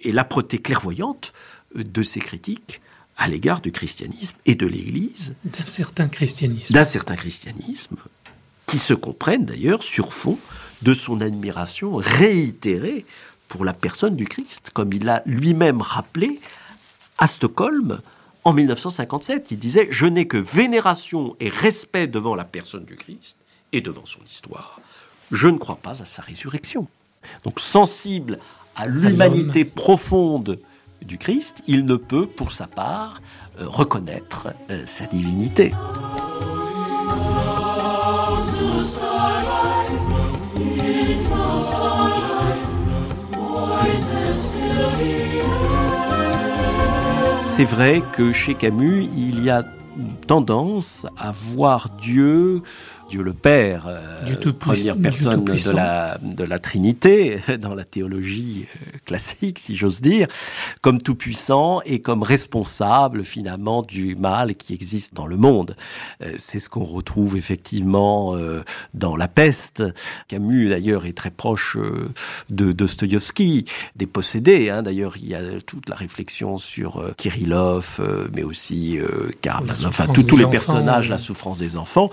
et 0.00 0.12
l'âpreté 0.12 0.58
clairvoyante 0.58 1.32
euh, 1.76 1.84
de 1.84 2.02
ses 2.02 2.20
critiques 2.20 2.80
à 3.16 3.28
l'égard 3.28 3.60
du 3.60 3.70
christianisme 3.70 4.36
et 4.46 4.54
de 4.54 4.66
l'Église. 4.66 5.34
D'un 5.44 5.66
certain 5.66 6.08
christianisme. 6.08 6.72
D'un 6.72 6.84
certain 6.84 7.16
christianisme, 7.16 7.96
qui 8.66 8.78
se 8.78 8.94
comprennent 8.94 9.44
d'ailleurs 9.44 9.82
sur 9.82 10.14
fond 10.14 10.38
de 10.82 10.94
son 10.94 11.20
admiration 11.20 11.96
réitérée 11.96 13.04
pour 13.50 13.64
la 13.64 13.74
personne 13.74 14.16
du 14.16 14.26
Christ, 14.26 14.70
comme 14.72 14.92
il 14.94 15.04
l'a 15.04 15.22
lui-même 15.26 15.82
rappelé 15.82 16.40
à 17.18 17.26
Stockholm 17.26 18.00
en 18.44 18.52
1957. 18.52 19.50
Il 19.50 19.58
disait 19.58 19.88
Je 19.90 20.06
n'ai 20.06 20.26
que 20.26 20.38
vénération 20.38 21.36
et 21.40 21.48
respect 21.50 22.06
devant 22.06 22.34
la 22.34 22.44
personne 22.44 22.84
du 22.84 22.96
Christ 22.96 23.38
et 23.72 23.80
devant 23.80 24.06
son 24.06 24.20
histoire. 24.28 24.80
Je 25.32 25.48
ne 25.48 25.58
crois 25.58 25.76
pas 25.76 26.00
à 26.00 26.04
sa 26.04 26.22
résurrection. 26.22 26.86
Donc, 27.44 27.60
sensible 27.60 28.38
à 28.76 28.86
l'humanité 28.86 29.64
profonde 29.64 30.58
du 31.02 31.18
Christ, 31.18 31.62
il 31.66 31.86
ne 31.86 31.96
peut, 31.96 32.26
pour 32.26 32.52
sa 32.52 32.68
part, 32.68 33.20
euh, 33.60 33.66
reconnaître 33.66 34.48
euh, 34.70 34.86
sa 34.86 35.06
divinité. 35.06 35.72
C'est 47.60 47.66
vrai 47.66 48.02
que 48.12 48.32
chez 48.32 48.54
Camus, 48.54 49.06
il 49.14 49.44
y 49.44 49.50
a 49.50 49.66
tendance 50.26 51.06
à 51.18 51.30
voir 51.30 51.90
Dieu 52.00 52.62
Dieu 53.10 53.22
le 53.22 53.32
Père, 53.32 53.86
euh, 53.88 54.52
première 54.52 54.96
personne 54.96 55.44
de 55.44 55.72
la, 55.72 56.16
de 56.22 56.44
la 56.44 56.58
Trinité 56.60 57.40
dans 57.60 57.74
la 57.74 57.84
théologie 57.84 58.66
euh, 58.76 58.98
classique, 59.04 59.58
si 59.58 59.76
j'ose 59.76 60.00
dire, 60.00 60.28
comme 60.80 61.02
tout-puissant 61.02 61.80
et 61.84 62.00
comme 62.00 62.22
responsable 62.22 63.24
finalement 63.24 63.82
du 63.82 64.14
mal 64.14 64.54
qui 64.54 64.74
existe 64.74 65.12
dans 65.12 65.26
le 65.26 65.36
monde. 65.36 65.74
Euh, 66.22 66.32
c'est 66.38 66.60
ce 66.60 66.68
qu'on 66.68 66.84
retrouve 66.84 67.36
effectivement 67.36 68.36
dans 68.94 69.16
La 69.16 69.26
Peste. 69.26 69.82
Camus 70.28 70.68
d'ailleurs 70.68 71.04
est 71.04 71.16
très 71.16 71.30
proche 71.30 71.76
de 72.48 72.72
Dostoïevski, 72.72 73.64
des 73.96 74.06
possédés. 74.06 74.70
Hein. 74.70 74.82
D'ailleurs, 74.82 75.16
il 75.16 75.28
y 75.28 75.34
a 75.34 75.40
toute 75.66 75.88
la 75.88 75.96
réflexion 75.96 76.58
sur 76.58 77.02
Kirillov, 77.16 78.00
mais 78.32 78.44
aussi 78.44 78.98
Karamazov, 79.40 79.88
enfin 79.88 80.06
tous 80.06 80.36
les 80.36 80.46
personnages, 80.46 81.08
la 81.08 81.18
souffrance 81.18 81.58
des 81.58 81.76
enfants. 81.76 82.10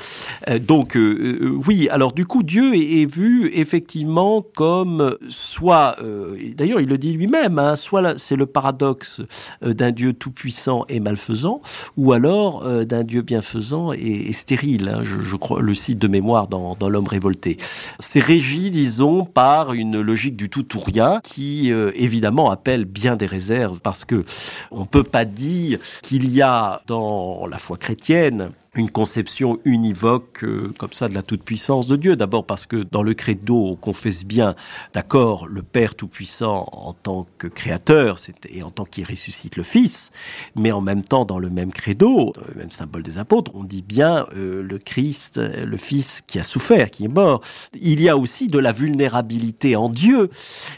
donc 0.62 0.87
donc 0.88 0.96
euh, 0.96 1.40
euh, 1.42 1.62
oui, 1.68 1.90
alors 1.90 2.14
du 2.14 2.26
coup, 2.26 2.44
Dieu 2.44 2.74
est, 2.74 3.14
vu 3.14 3.52
effectivement 3.54 4.42
comme 4.42 5.18
soit, 5.28 5.98
euh, 6.02 6.38
d'ailleurs 6.56 6.80
il 6.80 6.88
le 6.88 6.98
dit 6.98 7.12
lui-même, 7.12 7.60
hein, 7.60 7.76
soit 7.76 8.18
c'est 8.18 8.38
le 8.38 8.46
paradoxe 8.46 9.22
d'un 9.62 9.92
Dieu 9.92 10.14
tout-puissant 10.14 10.86
et 10.88 11.02
malfaisant, 11.02 11.62
ou 11.98 12.14
alors 12.14 12.64
d'un 12.86 13.04
Dieu 13.04 13.22
bienfaisant 13.22 13.92
et, 13.92 14.32
stérile. 14.32 14.88
Hein, 14.88 15.02
je, 15.04 15.36
crois 15.36 15.62
le 15.62 15.74
cite 15.74 16.00
de 16.00 16.08
mémoire 16.08 16.48
dans, 16.48 16.78
L'homme 16.88 17.08
révolté. 17.08 17.58
C'est 18.00 18.22
régi, 18.22 18.72
disons, 18.72 19.26
par 19.26 19.74
une 19.74 20.00
logique 20.00 20.38
du 20.38 20.48
tout 20.48 20.66
ou 20.78 20.80
rien 20.80 21.20
qui 21.22 21.70
évidemment 21.70 22.50
appelle 22.50 22.86
bien 22.86 23.18
des 23.18 23.26
réserves 23.26 23.82
parce 23.82 24.06
que 24.06 24.24
on 24.72 24.86
peut 24.86 25.04
pas 25.04 25.26
dire 25.26 25.80
qu'il 26.02 26.34
y 26.34 26.42
a 26.42 26.82
dans 26.88 27.46
la 27.46 27.58
foi 27.58 27.76
chrétienne 27.76 28.52
une 28.78 28.90
conception 28.90 29.60
univoque 29.66 30.44
euh, 30.44 30.72
comme 30.78 30.94
ça 30.94 31.10
de 31.10 31.14
la 31.14 31.22
toute-puissance 31.22 31.88
de 31.88 31.96
Dieu. 31.96 32.16
D'abord 32.16 32.46
parce 32.46 32.66
que 32.66 32.86
dans 32.92 33.04
le 33.04 33.14
credo, 33.14 33.66
on 33.66 33.76
confesse 33.76 34.26
bien, 34.26 34.56
d'accord, 34.94 35.48
le 35.48 35.64
Père 35.64 35.96
tout-puissant 35.96 36.68
en 36.72 36.94
tant 36.94 37.28
que 37.38 37.48
créateur 37.48 38.18
et 38.50 38.64
en 38.64 38.72
tant 38.72 38.86
qu'il 38.86 39.06
ressuscite 39.06 39.56
le 39.56 39.64
Fils, 39.64 40.12
mais 40.56 40.72
en 40.72 40.82
même 40.82 41.04
temps, 41.04 41.26
dans 41.26 41.40
le 41.40 41.50
même 41.50 41.72
credo, 41.72 42.34
même 42.56 42.72
symbole 42.72 43.04
des 43.04 43.18
apôtres, 43.18 43.52
on 43.54 43.64
dit 43.64 43.82
bien 43.82 44.26
euh, 44.36 44.64
le 44.64 44.78
Christ, 44.78 45.38
le 45.38 45.78
Fils 45.78 46.22
qui 46.26 46.40
a 46.40 46.44
souffert, 46.44 46.92
qui 46.92 47.06
est 47.06 47.14
mort. 47.14 47.42
Il 47.80 48.02
y 48.02 48.10
a 48.10 48.18
aussi 48.18 48.48
de 48.48 48.60
la 48.60 48.72
vulnérabilité 48.72 49.76
en 49.76 49.90
Dieu. 49.90 50.30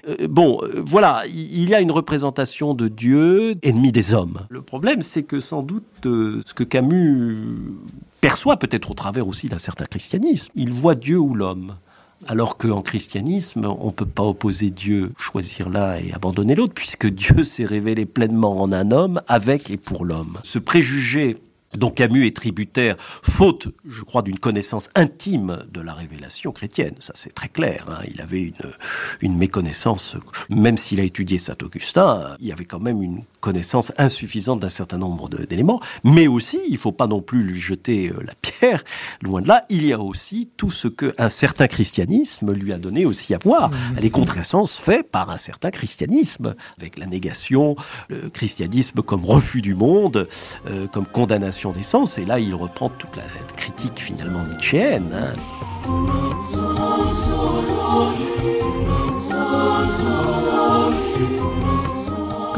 Euh, 0.07 0.27
bon, 0.29 0.61
voilà, 0.77 1.23
il 1.27 1.69
y 1.69 1.75
a 1.75 1.81
une 1.81 1.91
représentation 1.91 2.73
de 2.73 2.87
Dieu 2.87 3.55
ennemi 3.61 3.91
des 3.91 4.13
hommes. 4.13 4.47
Le 4.49 4.61
problème, 4.61 5.01
c'est 5.01 5.23
que 5.23 5.39
sans 5.39 5.63
doute 5.63 5.83
ce 6.03 6.53
que 6.53 6.63
Camus 6.63 7.37
perçoit 8.21 8.57
peut-être 8.57 8.91
au 8.91 8.93
travers 8.93 9.27
aussi 9.27 9.47
d'un 9.47 9.57
certain 9.57 9.85
christianisme. 9.85 10.51
Il 10.55 10.73
voit 10.73 10.95
Dieu 10.95 11.17
ou 11.17 11.33
l'homme. 11.33 11.75
Alors 12.27 12.57
qu'en 12.57 12.81
christianisme, 12.81 13.65
on 13.65 13.87
ne 13.87 13.91
peut 13.91 14.05
pas 14.05 14.23
opposer 14.23 14.71
Dieu, 14.71 15.13
choisir 15.17 15.69
l'un 15.69 15.95
et 15.95 16.11
abandonner 16.13 16.53
l'autre, 16.53 16.73
puisque 16.73 17.07
Dieu 17.13 17.43
s'est 17.43 17.65
révélé 17.65 18.05
pleinement 18.05 18.61
en 18.61 18.71
un 18.73 18.91
homme, 18.91 19.21
avec 19.27 19.69
et 19.69 19.77
pour 19.77 20.03
l'homme. 20.03 20.37
Ce 20.43 20.59
préjugé 20.59 21.37
dont 21.75 21.91
Camus 21.91 22.25
est 22.25 22.35
tributaire, 22.35 22.95
faute, 22.99 23.69
je 23.85 24.01
crois, 24.01 24.21
d'une 24.21 24.39
connaissance 24.39 24.89
intime 24.95 25.59
de 25.71 25.81
la 25.81 25.93
révélation 25.93 26.51
chrétienne. 26.51 26.95
Ça, 26.99 27.13
c'est 27.15 27.33
très 27.33 27.49
clair. 27.49 27.85
Hein. 27.89 28.03
Il 28.11 28.21
avait 28.21 28.41
une, 28.41 28.53
une 29.21 29.37
méconnaissance, 29.37 30.17
même 30.49 30.77
s'il 30.77 30.99
a 30.99 31.03
étudié 31.03 31.37
Saint-Augustin, 31.37 32.35
il 32.39 32.47
y 32.47 32.51
avait 32.51 32.65
quand 32.65 32.79
même 32.79 33.01
une 33.01 33.21
connaissance 33.39 33.91
insuffisante 33.97 34.59
d'un 34.59 34.69
certain 34.69 34.97
nombre 34.97 35.29
d'éléments. 35.29 35.79
Mais 36.03 36.27
aussi, 36.27 36.59
il 36.67 36.73
ne 36.73 36.77
faut 36.77 36.91
pas 36.91 37.07
non 37.07 37.21
plus 37.21 37.43
lui 37.43 37.59
jeter 37.59 38.09
euh, 38.09 38.23
la 38.25 38.33
pierre. 38.41 38.83
Loin 39.21 39.41
de 39.41 39.47
là, 39.47 39.65
il 39.69 39.85
y 39.85 39.93
a 39.93 39.99
aussi 39.99 40.49
tout 40.57 40.71
ce 40.71 40.87
qu'un 40.87 41.29
certain 41.29 41.67
christianisme 41.67 42.51
lui 42.51 42.73
a 42.73 42.77
donné 42.77 43.05
aussi 43.05 43.33
à 43.33 43.37
voir. 43.37 43.69
Mmh. 43.69 43.99
Les 44.01 44.09
contresens 44.09 44.73
faits 44.73 45.09
par 45.09 45.29
un 45.29 45.37
certain 45.37 45.71
christianisme, 45.71 46.55
avec 46.77 46.97
la 46.97 47.05
négation, 47.05 47.75
le 48.09 48.29
christianisme 48.29 49.01
comme 49.01 49.25
refus 49.25 49.61
du 49.61 49.75
monde, 49.75 50.27
euh, 50.67 50.87
comme 50.87 51.05
condamnation 51.05 51.71
des 51.71 51.83
sens, 51.83 52.17
et 52.17 52.25
là 52.25 52.39
il 52.39 52.55
reprend 52.55 52.89
toute 52.89 53.15
la 53.15 53.23
critique 53.55 53.99
finalement 53.99 54.43
nietzschéenne. 54.43 55.11
Hein. 55.13 55.33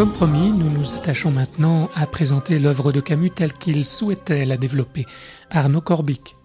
Comme 0.02 0.14
promis, 0.14 0.50
nous 0.50 0.72
nous 0.72 0.96
attachons 0.96 1.30
maintenant 1.30 1.88
à 1.94 2.08
présenter 2.08 2.58
l'œuvre 2.58 2.92
de 2.92 3.00
Camus 3.00 3.30
telle 3.30 3.54
qu'il 3.54 3.86
souhaitait 3.86 4.46
la 4.46 4.58
développer. 4.58 5.06
Arnaud 5.52 5.80
Corbic. 5.80 6.36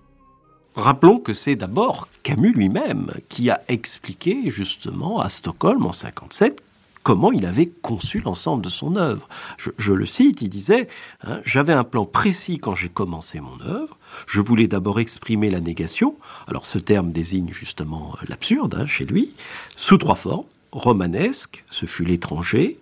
Rappelons 0.75 1.21
que 1.21 1.33
c'est 1.33 1.57
d'abord 1.57 2.07
Camus 2.23 2.53
lui-même 2.53 3.13
qui 3.31 3.49
a 3.49 3.63
expliqué 3.69 4.51
justement 4.51 5.21
à 5.21 5.31
Stockholm 5.31 5.87
en 5.87 5.95
57 5.95 6.63
comment 7.03 7.33
il 7.33 7.47
avait 7.47 7.71
conçu 7.81 8.21
l'ensemble 8.21 8.63
de 8.63 8.69
son 8.69 8.95
œuvre. 8.97 9.27
Je, 9.57 9.95
le 9.95 10.05
cite, 10.05 10.43
il 10.43 10.51
disait 10.51 10.87
hein, 11.27 11.41
J'avais 11.47 11.73
un 11.73 11.85
plan 11.85 12.05
précis 12.05 12.59
quand 12.59 12.75
j'ai 12.75 12.91
commencé 12.91 13.41
mon 13.41 13.59
œuvre. 13.63 13.97
Je 14.27 14.43
voulais 14.43 14.69
d'abord 14.69 15.01
exprimer 15.01 15.49
la 15.49 15.61
négation. 15.61 16.19
Alors 16.47 16.67
ce 16.67 16.79
terme 16.79 17.11
désigne 17.11 17.55
justement 17.55 18.17
l'absurde 18.29 18.77
hein, 18.79 18.85
chez 18.85 19.07
lui, 19.07 19.33
sous 19.75 19.97
trois 19.97 20.15
formes 20.15 20.45
romanesque, 20.73 21.65
ce 21.71 21.87
fut 21.87 22.05
l'étranger, 22.05 22.79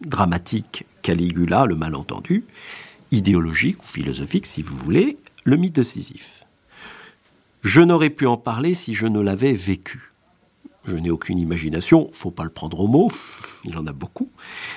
dramatique, 0.00 0.84
Caligula, 1.02 1.66
le 1.66 1.76
malentendu, 1.76 2.44
idéologique 3.10 3.82
ou 3.82 3.86
philosophique, 3.86 4.46
si 4.46 4.62
vous 4.62 4.76
voulez, 4.76 5.18
le 5.44 5.56
mythe 5.56 5.76
de 5.76 5.82
Sisyphe. 5.82 6.44
Je 7.62 7.80
n'aurais 7.80 8.10
pu 8.10 8.26
en 8.26 8.36
parler 8.36 8.74
si 8.74 8.94
je 8.94 9.06
ne 9.06 9.20
l'avais 9.20 9.52
vécu. 9.52 10.12
Je 10.84 10.96
n'ai 10.96 11.10
aucune 11.10 11.38
imagination, 11.38 12.08
faut 12.12 12.30
pas 12.30 12.44
le 12.44 12.50
prendre 12.50 12.80
au 12.80 12.86
mot, 12.86 13.10
il 13.64 13.76
en 13.76 13.86
a 13.86 13.92
beaucoup. 13.92 14.30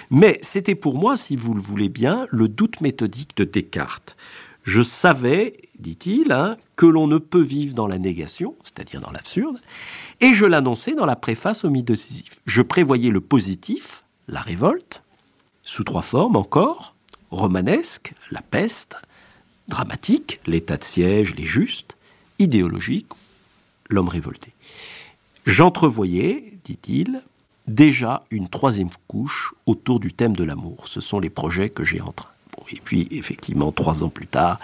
Mais 0.09 0.39
c'était 0.41 0.75
pour 0.75 0.97
moi, 0.97 1.15
si 1.15 1.35
vous 1.35 1.53
le 1.53 1.61
voulez 1.61 1.89
bien, 1.89 2.27
le 2.31 2.49
doute 2.49 2.81
méthodique 2.81 3.37
de 3.37 3.45
Descartes. 3.45 4.17
Je 4.63 4.81
savais, 4.81 5.57
dit-il, 5.79 6.31
hein, 6.31 6.57
que 6.75 6.85
l'on 6.85 7.07
ne 7.07 7.17
peut 7.17 7.41
vivre 7.41 7.75
dans 7.75 7.87
la 7.87 7.97
négation, 7.97 8.55
c'est-à-dire 8.63 9.01
dans 9.01 9.11
l'absurde, 9.11 9.59
et 10.19 10.33
je 10.33 10.45
l'annonçais 10.45 10.95
dans 10.95 11.05
la 11.05 11.15
préface 11.15 11.63
au 11.63 11.69
mythe 11.69 11.87
de 11.87 11.95
Sisyphe. 11.95 12.41
Je 12.45 12.61
prévoyais 12.61 13.09
le 13.09 13.21
positif, 13.21 14.03
la 14.27 14.41
révolte, 14.41 15.03
sous 15.63 15.83
trois 15.83 16.01
formes 16.01 16.35
encore, 16.35 16.95
romanesque, 17.29 18.13
la 18.31 18.41
peste, 18.41 18.97
dramatique, 19.67 20.39
l'état 20.45 20.77
de 20.77 20.83
siège, 20.83 21.35
les 21.35 21.43
justes, 21.43 21.97
idéologique, 22.39 23.07
l'homme 23.89 24.09
révolté. 24.09 24.51
J'entrevoyais, 25.45 26.53
dit-il, 26.65 27.21
déjà 27.67 28.23
une 28.31 28.49
troisième 28.49 28.89
couche 29.07 29.53
autour 29.65 29.99
du 29.99 30.13
thème 30.13 30.35
de 30.35 30.43
l'amour. 30.43 30.87
Ce 30.87 31.01
sont 31.01 31.19
les 31.19 31.29
projets 31.29 31.69
que 31.69 31.83
j'ai 31.83 32.01
en 32.01 32.11
train. 32.11 32.29
et 32.71 32.79
puis, 32.83 33.07
effectivement, 33.11 33.71
trois 33.71 34.03
ans 34.03 34.09
plus 34.09 34.27
tard, 34.27 34.59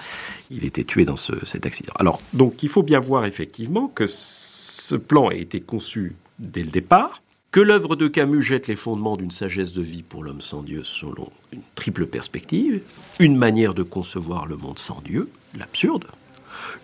il 0.51 0.66
était 0.66 0.84
tué 0.84 1.06
dans 1.06 1.16
cet 1.16 1.66
accident. 1.66 1.94
Alors, 2.00 2.22
donc, 2.34 2.63
il 2.63 2.70
faut 2.70 2.84
bien 2.84 3.00
voir 3.00 3.25
effectivement 3.25 3.88
que 3.88 4.06
ce 4.08 4.96
plan 4.96 5.30
a 5.30 5.34
été 5.34 5.62
conçu 5.62 6.16
dès 6.39 6.63
le 6.63 6.70
départ, 6.70 7.22
que 7.51 7.60
l'œuvre 7.60 7.96
de 7.96 8.08
Camus 8.08 8.42
jette 8.42 8.68
les 8.68 8.75
fondements 8.75 9.18
d'une 9.18 9.32
sagesse 9.32 9.74
de 9.74 9.82
vie 9.82 10.04
pour 10.04 10.24
l'homme 10.24 10.42
sans 10.42 10.62
Dieu 10.62 10.84
selon 10.84 11.32
une 11.54 11.62
triple 11.75 12.06
perspective, 12.06 12.82
une 13.20 13.38
manière 13.38 13.74
de 13.74 13.84
concevoir 13.84 14.46
le 14.46 14.58
monde 14.58 14.80
sans 14.80 15.01
Dieu, 15.01 15.30
l'absurde, 15.58 16.06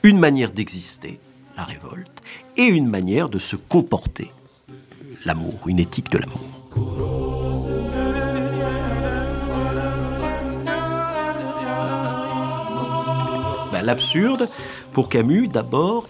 une 0.03 0.19
manière 0.19 0.51
d'exister, 0.51 1.19
la 1.57 1.63
révolte, 1.63 2.21
et 2.57 2.65
une 2.65 2.87
manière 2.87 3.29
de 3.29 3.39
se 3.39 3.55
comporter, 3.55 4.31
l'amour, 5.25 5.59
une 5.67 5.79
éthique 5.79 6.11
de 6.11 6.19
l'amour. 6.19 6.53
Ben, 13.71 13.81
l'absurde, 13.81 14.47
pour 14.93 15.09
Camus, 15.09 15.47
d'abord, 15.47 16.07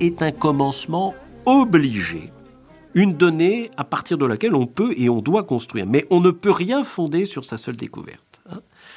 est 0.00 0.22
un 0.22 0.32
commencement 0.32 1.14
obligé, 1.46 2.30
une 2.96 3.12
donnée 3.12 3.70
à 3.76 3.84
partir 3.84 4.18
de 4.18 4.26
laquelle 4.26 4.54
on 4.54 4.66
peut 4.66 4.94
et 4.96 5.08
on 5.08 5.20
doit 5.20 5.44
construire. 5.44 5.86
Mais 5.86 6.06
on 6.10 6.20
ne 6.20 6.30
peut 6.30 6.50
rien 6.50 6.82
fonder 6.82 7.26
sur 7.26 7.44
sa 7.44 7.58
seule 7.58 7.76
découverte. 7.76 8.40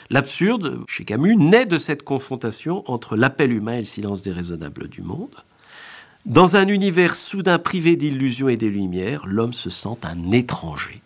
L'absurde, 0.09 0.79
chez 0.87 1.05
Camus, 1.05 1.35
naît 1.35 1.65
de 1.65 1.77
cette 1.77 2.01
confrontation 2.01 2.89
entre 2.89 3.15
l'appel 3.15 3.51
humain 3.51 3.73
et 3.73 3.79
le 3.79 3.85
silence 3.85 4.23
déraisonnable 4.23 4.87
du 4.87 5.03
monde, 5.03 5.35
dans 6.25 6.55
un 6.55 6.67
univers 6.67 7.15
soudain 7.15 7.59
privé 7.59 7.95
d'illusions 7.95 8.49
et 8.49 8.57
de 8.57 8.67
lumières, 8.67 9.25
l'homme 9.25 9.53
se 9.53 9.69
sent 9.69 9.97
un 10.03 10.31
étranger. 10.31 11.01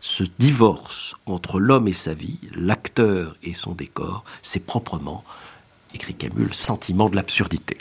Ce 0.00 0.24
divorce 0.38 1.16
entre 1.26 1.60
l'homme 1.60 1.88
et 1.88 1.92
sa 1.92 2.14
vie, 2.14 2.38
l'acteur 2.54 3.36
et 3.42 3.54
son 3.54 3.72
décor, 3.72 4.24
c'est 4.42 4.64
proprement, 4.64 5.24
écrit 5.94 6.14
Camus, 6.14 6.46
le 6.46 6.52
sentiment 6.52 7.08
de 7.08 7.16
l'absurdité. 7.16 7.78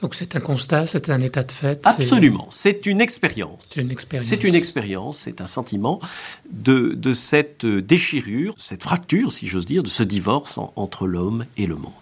Donc 0.00 0.14
c'est 0.14 0.36
un 0.36 0.40
constat, 0.40 0.86
c'est 0.86 1.10
un 1.10 1.20
état 1.20 1.42
de 1.42 1.52
fait. 1.52 1.80
Absolument, 1.84 2.48
c'est 2.50 2.86
une 2.86 3.00
expérience. 3.00 3.68
C'est 3.70 3.80
une 3.80 3.90
expérience. 3.90 4.28
C'est 4.28 4.44
une 4.44 4.54
expérience, 4.54 5.18
c'est 5.18 5.40
un 5.40 5.46
sentiment 5.46 6.00
de, 6.50 6.94
de, 6.94 7.12
cette 7.12 7.66
déchirure, 7.66 8.54
cette 8.58 8.82
fracture, 8.82 9.32
si 9.32 9.46
j'ose 9.46 9.66
dire, 9.66 9.82
de 9.82 9.88
ce 9.88 10.02
divorce 10.02 10.58
entre 10.76 11.06
l'homme 11.06 11.44
et 11.56 11.66
le 11.66 11.76
monde. 11.76 11.92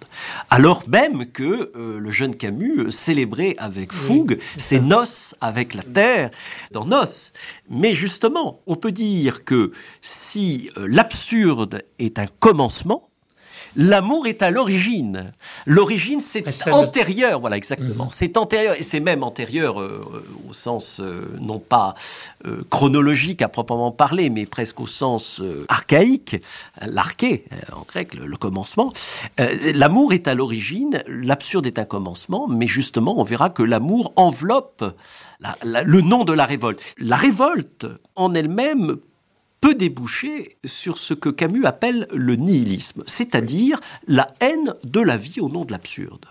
Alors 0.50 0.82
même 0.88 1.26
que 1.26 1.72
euh, 1.74 1.98
le 1.98 2.10
jeune 2.10 2.36
Camus 2.36 2.90
célébrait 2.90 3.54
avec 3.58 3.92
fougue 3.92 4.38
ses 4.56 4.80
noces 4.80 5.34
avec 5.40 5.74
la 5.74 5.82
terre 5.82 6.30
dans 6.70 6.84
Noces. 6.84 7.32
Mais 7.68 7.94
justement, 7.94 8.60
on 8.66 8.76
peut 8.76 8.92
dire 8.92 9.44
que 9.44 9.72
si 10.00 10.70
euh, 10.76 10.86
l'absurde 10.88 11.82
est 11.98 12.18
un 12.18 12.26
commencement, 12.26 13.08
L'amour 13.76 14.26
est 14.26 14.42
à 14.42 14.50
l'origine. 14.50 15.32
L'origine, 15.66 16.20
c'est 16.20 16.44
antérieur, 16.72 17.40
voilà 17.40 17.56
exactement. 17.56 18.04
Mhm. 18.04 18.10
C'est 18.10 18.36
antérieur, 18.36 18.74
et 18.78 18.82
c'est 18.82 19.00
même 19.00 19.22
antérieur 19.22 19.80
euh, 19.80 20.04
au 20.48 20.52
sens 20.52 21.00
euh, 21.00 21.36
non 21.40 21.58
pas 21.58 21.94
euh, 22.46 22.62
chronologique 22.70 23.42
à 23.42 23.48
proprement 23.48 23.90
parler, 23.90 24.30
mais 24.30 24.46
presque 24.46 24.80
au 24.80 24.86
sens 24.86 25.42
archaïque, 25.68 26.36
l'arché 26.82 27.44
en 27.74 27.82
grec, 27.82 28.14
le, 28.14 28.36
commencement. 28.36 28.92
l'amour 29.74 30.12
est 30.12 30.28
à 30.28 30.34
l'origine, 30.34 31.02
l'absurde 31.06 31.66
est 31.66 31.78
un 31.78 31.84
commencement, 31.84 32.46
mais 32.48 32.66
justement, 32.66 33.18
on 33.18 33.24
verra 33.24 33.50
que 33.50 33.62
l'amour 33.62 34.12
enveloppe 34.16 34.84
le 35.64 36.00
nom 36.00 36.24
de 36.24 36.32
la 36.32 36.46
révolte. 36.46 36.80
La 36.98 37.16
révolte 37.16 37.86
en 38.16 38.34
elle-même 38.34 38.96
peut 39.64 39.74
déboucher 39.74 40.58
sur 40.66 40.98
ce 40.98 41.14
que 41.14 41.30
Camus 41.30 41.64
appelle 41.64 42.06
le 42.12 42.36
nihilisme, 42.36 43.02
c'est-à-dire 43.06 43.80
la 44.06 44.30
haine 44.40 44.74
de 44.84 45.00
la 45.00 45.16
vie 45.16 45.40
au 45.40 45.48
nom 45.48 45.64
de 45.64 45.72
l'absurde. 45.72 46.26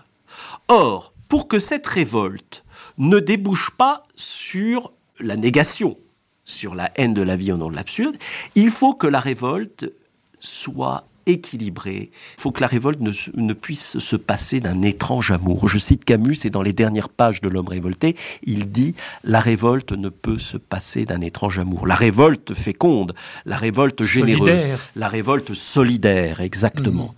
Or, 0.68 1.12
pour 1.26 1.48
que 1.48 1.58
cette 1.58 1.88
révolte 1.88 2.64
ne 2.96 3.18
débouche 3.18 3.72
pas 3.76 4.04
sur 4.14 4.92
la 5.18 5.34
négation, 5.34 5.98
sur 6.44 6.76
la 6.76 6.92
haine 6.94 7.12
de 7.12 7.22
la 7.22 7.34
vie 7.34 7.50
au 7.50 7.56
nom 7.56 7.70
de 7.72 7.74
l'absurde, 7.74 8.16
il 8.54 8.70
faut 8.70 8.94
que 8.94 9.08
la 9.08 9.18
révolte 9.18 9.92
soit 10.38 11.04
équilibré. 11.26 12.10
Il 12.38 12.40
faut 12.40 12.50
que 12.50 12.60
la 12.60 12.66
révolte 12.66 13.00
ne, 13.00 13.52
puisse 13.52 13.98
se 13.98 14.16
passer 14.16 14.60
d'un 14.60 14.82
étrange 14.82 15.30
amour. 15.30 15.68
Je 15.68 15.78
cite 15.78 16.04
Camus, 16.04 16.34
c'est 16.36 16.50
dans 16.50 16.62
les 16.62 16.72
dernières 16.72 17.08
pages 17.08 17.40
de 17.40 17.48
L'homme 17.48 17.68
révolté, 17.68 18.16
il 18.42 18.66
dit 18.66 18.94
La 19.22 19.40
révolte 19.40 19.92
ne 19.92 20.08
peut 20.08 20.38
se 20.38 20.56
passer 20.56 21.04
d'un 21.04 21.20
étrange 21.20 21.58
amour. 21.58 21.86
La 21.86 21.94
révolte 21.94 22.54
féconde, 22.54 23.14
la 23.44 23.56
révolte 23.56 24.02
généreuse, 24.04 24.68
la 24.96 25.08
révolte 25.08 25.54
solidaire, 25.54 26.40
exactement. 26.40 27.14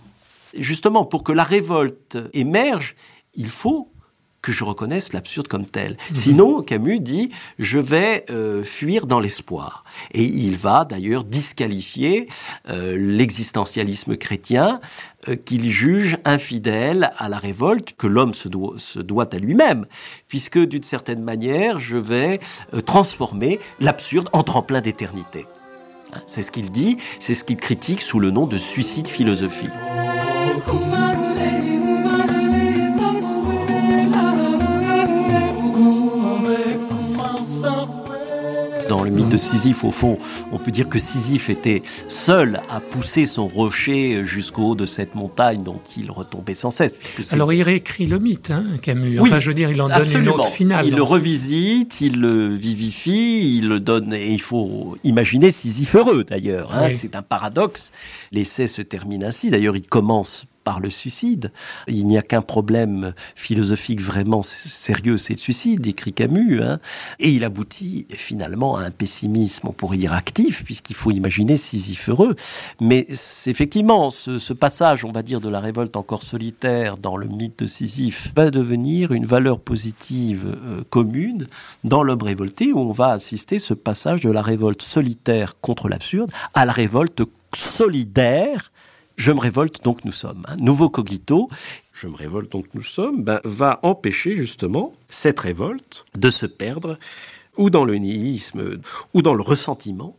Mmh. 0.55 0.61
Justement, 0.61 1.05
pour 1.05 1.23
que 1.23 1.31
la 1.31 1.43
révolte 1.43 2.17
émerge, 2.33 2.95
il 3.35 3.49
faut 3.49 3.91
que 4.47 4.53
je 4.53 4.63
reconnaisse 4.63 5.11
l'absurde 5.11 5.49
comme 5.49 5.65
tel. 5.65 5.97
Mhm. 6.09 6.15
Sinon, 6.15 6.61
Camus 6.61 7.01
dit, 7.01 7.31
je 7.59 7.79
vais 7.79 8.23
euh, 8.29 8.63
fuir 8.63 9.05
dans 9.05 9.19
l'espoir. 9.19 9.83
Et 10.13 10.23
il 10.23 10.55
va 10.55 10.85
d'ailleurs 10.85 11.25
disqualifier 11.25 12.29
euh, 12.69 12.95
l'existentialisme 12.97 14.15
chrétien 14.15 14.79
euh, 15.27 15.35
qu'il 15.35 15.69
juge 15.69 16.17
infidèle 16.23 17.11
à 17.17 17.27
la 17.27 17.37
révolte 17.37 17.95
que 17.97 18.07
l'homme 18.07 18.33
se 18.33 18.47
doit, 18.47 18.75
se 18.77 18.99
doit 18.99 19.35
à 19.35 19.37
lui-même, 19.37 19.85
puisque 20.29 20.59
d'une 20.59 20.83
certaine 20.83 21.23
manière, 21.23 21.81
je 21.81 21.97
vais 21.97 22.39
transformer 22.85 23.59
l'absurde 23.81 24.29
en 24.31 24.43
tremplin 24.43 24.79
d'éternité. 24.79 25.45
C'est 26.25 26.41
ce 26.41 26.51
qu'il 26.51 26.71
dit, 26.71 26.95
c'est 27.19 27.33
ce 27.33 27.43
qu'il 27.43 27.57
critique 27.57 27.99
sous 27.99 28.21
le 28.21 28.31
nom 28.31 28.47
de 28.47 28.57
suicide 28.57 29.09
philosophique. 29.09 29.71
Dans 38.97 39.03
le 39.03 39.11
mythe 39.11 39.29
de 39.29 39.37
Sisyphe, 39.37 39.83
au 39.83 39.91
fond, 39.91 40.17
on 40.51 40.57
peut 40.57 40.71
dire 40.71 40.89
que 40.89 40.97
Sisyphe 40.97 41.51
était 41.51 41.83
seul 42.07 42.61
à 42.67 42.79
pousser 42.79 43.27
son 43.27 43.45
rocher 43.45 44.25
jusqu'au 44.25 44.69
haut 44.69 44.75
de 44.75 44.87
cette 44.87 45.13
montagne 45.13 45.61
dont 45.61 45.79
il 45.95 46.09
retombait 46.09 46.55
sans 46.55 46.71
cesse. 46.71 46.95
Alors 47.31 47.53
il 47.53 47.61
réécrit 47.61 48.07
le 48.07 48.17
mythe, 48.17 48.49
hein, 48.49 48.65
Camus. 48.81 49.19
Enfin, 49.19 49.37
je 49.37 49.49
veux 49.49 49.53
dire, 49.53 49.69
il 49.69 49.79
en 49.83 49.87
donne 49.87 50.11
une 50.11 50.29
autre 50.29 50.47
finale. 50.49 50.87
Il 50.87 50.95
le 50.95 51.03
revisite, 51.03 52.01
il 52.01 52.19
le 52.19 52.47
vivifie, 52.47 53.57
il 53.59 53.67
le 53.67 53.79
donne, 53.79 54.13
et 54.13 54.31
il 54.31 54.41
faut 54.41 54.97
imaginer 55.03 55.51
Sisyphe 55.51 55.95
heureux 55.95 56.23
d'ailleurs. 56.23 56.73
Hein. 56.73 56.89
C'est 56.89 57.15
un 57.15 57.21
paradoxe. 57.21 57.91
L'essai 58.31 58.65
se 58.65 58.81
termine 58.81 59.23
ainsi. 59.23 59.51
D'ailleurs, 59.51 59.75
il 59.75 59.85
commence 59.85 60.47
par 60.67 60.81
le 60.81 60.89
suicide. 60.89 61.53
Il 61.87 62.05
n'y 62.07 62.17
a 62.17 62.21
qu'un 62.21 62.41
problème 62.41 63.13
philosophique 63.35 64.01
vraiment 64.01 64.43
sérieux, 64.43 65.17
c'est 65.17 65.35
le 65.35 65.39
suicide, 65.39 65.87
écrit 65.87 66.11
Camus. 66.11 66.61
Hein. 66.61 66.79
Et 67.19 67.29
il 67.29 67.45
aboutit 67.45 68.05
finalement 68.09 68.75
à 68.75 68.81
un 68.83 68.91
pessimisme, 68.91 69.69
on 69.69 69.71
pourrait 69.71 69.95
dire 69.95 70.11
actif, 70.11 70.65
puisqu'il 70.65 70.97
faut 70.97 71.11
imaginer 71.11 71.55
Sisyphe 71.55 72.09
heureux. 72.09 72.35
Mais 72.81 73.07
effectivement 73.45 74.09
ce, 74.09 74.39
ce, 74.39 74.51
passage, 74.51 75.05
on 75.05 75.13
va 75.13 75.23
dire, 75.23 75.39
de 75.39 75.47
la 75.47 75.61
révolte 75.61 75.95
encore 75.95 76.21
solitaire 76.21 76.97
dans 76.97 77.15
le 77.15 77.27
mythe 77.27 77.59
de 77.59 77.67
Sisyphe 77.67 78.33
va 78.35 78.51
devenir 78.51 79.13
une 79.13 79.25
valeur 79.25 79.61
positive 79.61 80.47
euh, 80.47 80.81
commune 80.89 81.47
dans 81.85 82.03
l'homme 82.03 82.23
révolté, 82.23 82.73
où 82.73 82.79
on 82.79 82.91
va 82.91 83.11
assister 83.11 83.57
ce 83.59 83.73
passage 83.73 84.19
de 84.19 84.31
la 84.31 84.41
révolte 84.41 84.81
solitaire 84.81 85.61
contre 85.61 85.87
l'absurde 85.87 86.29
à 86.53 86.65
la 86.65 86.73
révolte 86.73 87.21
solidaire 87.55 88.69
je 89.17 89.31
me 89.31 89.39
révolte 89.39 89.83
donc 89.83 90.05
nous 90.05 90.11
sommes. 90.11 90.45
Un 90.47 90.55
nouveau 90.57 90.89
cogito, 90.89 91.49
je 91.91 92.07
me 92.07 92.15
révolte 92.15 92.51
donc 92.51 92.67
nous 92.73 92.83
sommes, 92.83 93.23
ben, 93.23 93.41
va 93.43 93.79
empêcher 93.83 94.35
justement 94.35 94.93
cette 95.09 95.39
révolte 95.39 96.05
de 96.15 96.29
se 96.29 96.45
perdre 96.45 96.97
ou 97.57 97.69
dans 97.69 97.83
le 97.83 97.95
nihilisme 97.95 98.79
ou 99.13 99.21
dans 99.21 99.33
le 99.33 99.41
ressentiment 99.41 100.15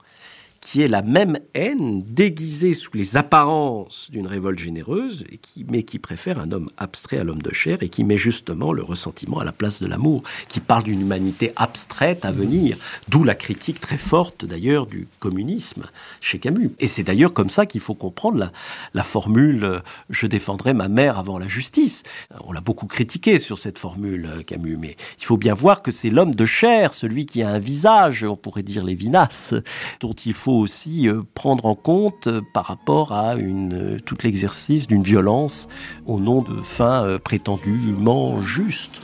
qui 0.71 0.83
est 0.83 0.89
la 0.89 1.01
même 1.01 1.39
haine 1.55 2.03
déguisée 2.07 2.75
sous 2.75 2.91
les 2.93 3.17
apparences 3.17 4.11
d'une 4.11 4.27
révolte 4.27 4.59
généreuse, 4.59 5.25
et 5.33 5.39
qui, 5.39 5.65
mais 5.67 5.83
qui 5.83 5.99
préfère 5.99 6.39
un 6.39 6.53
homme 6.53 6.69
abstrait 6.77 7.17
à 7.17 7.25
l'homme 7.25 7.41
de 7.41 7.55
chair 7.55 7.79
et 7.83 7.89
qui 7.89 8.05
met 8.05 8.19
justement 8.19 8.75
le 8.75 8.83
ressentiment 8.83 9.39
à 9.39 9.47
la 9.47 9.53
place 9.53 9.81
de 9.81 9.87
l'amour, 9.87 10.25
qui 10.47 10.61
parle 10.61 10.83
d'une 10.83 11.01
humanité 11.01 11.55
abstraite 11.57 12.27
à 12.27 12.33
venir, 12.33 12.77
d'où 13.09 13.25
la 13.25 13.35
critique 13.35 13.81
très 13.81 13.97
forte 13.97 14.45
d'ailleurs 14.45 14.87
du 14.87 15.09
communisme 15.21 15.87
chez 16.21 16.39
Camus. 16.39 16.73
Et 16.81 16.87
c'est 16.87 17.03
d'ailleurs 17.03 17.33
comme 17.33 17.49
ça 17.49 17.65
qu'il 17.65 17.81
faut 17.81 17.95
comprendre 17.95 18.37
la, 18.37 18.53
la 18.93 19.05
formule 19.05 19.65
euh, 19.65 19.79
Je 20.11 20.27
défendrai 20.27 20.75
ma 20.75 20.89
mère 20.89 21.19
avant 21.19 21.39
la 21.39 21.49
justice. 21.49 22.03
On 22.45 22.53
l'a 22.53 22.61
beaucoup 22.61 22.89
critiqué 22.89 23.39
sur 23.39 23.57
cette 23.57 23.79
formule, 23.79 24.27
euh, 24.27 24.43
Camus, 24.43 24.77
mais 24.77 24.99
il 25.19 25.25
faut 25.25 25.39
bien 25.39 25.55
voir 25.55 25.81
que 25.81 25.93
c'est 25.93 26.11
l'homme 26.11 26.35
de 26.35 26.45
chair, 26.45 26.93
celui 26.93 27.25
qui 27.25 27.43
a 27.43 27.49
un 27.49 27.59
visage, 27.59 28.23
on 28.23 28.37
pourrait 28.37 28.63
dire 28.63 28.85
Lévinas, 28.85 29.55
dont 30.01 30.13
il 30.13 30.35
faut 30.35 30.58
aussi 30.59 31.09
euh, 31.09 31.23
prendre 31.35 31.67
en 31.67 31.75
compte 31.75 32.27
euh, 32.27 32.41
par 32.53 32.67
rapport 32.67 33.13
à 33.13 33.35
une, 33.35 33.73
euh, 33.73 33.99
tout 34.05 34.17
l'exercice 34.23 34.87
d'une 34.87 35.03
violence 35.03 35.69
au 36.07 36.21
nom 36.21 36.43
de 36.43 36.63
fins 36.63 37.19
prétendument 37.23 38.41
justes. 38.43 39.01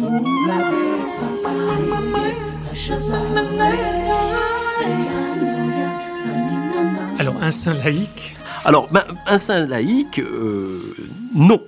Alors, 7.18 7.36
un 7.40 7.50
saint 7.50 7.74
laïque? 7.74 8.36
Alors, 8.64 8.88
ben, 8.90 9.04
un 9.26 9.38
saint 9.38 9.66
laïque, 9.66 10.20
non. 11.34 11.60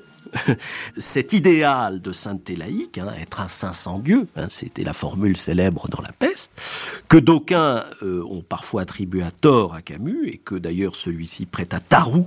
cet 0.98 1.32
idéal 1.32 2.00
de 2.00 2.12
sainteté 2.12 2.56
laïque, 2.56 2.98
hein, 2.98 3.12
être 3.20 3.40
un 3.40 3.48
saint 3.48 3.72
sans 3.72 3.98
Dieu, 3.98 4.28
hein, 4.36 4.46
c'était 4.48 4.84
la 4.84 4.92
formule 4.92 5.36
célèbre 5.36 5.88
dans 5.88 6.02
la 6.02 6.12
peste, 6.12 7.04
que 7.08 7.16
d'aucuns 7.16 7.84
euh, 8.02 8.22
ont 8.28 8.42
parfois 8.42 8.82
attribué 8.82 9.22
à 9.22 9.30
tort 9.30 9.74
à 9.74 9.82
Camus, 9.82 10.28
et 10.28 10.38
que 10.38 10.54
d'ailleurs 10.54 10.96
celui-ci 10.96 11.46
prête 11.46 11.74
à 11.74 11.80
Tarou, 11.80 12.26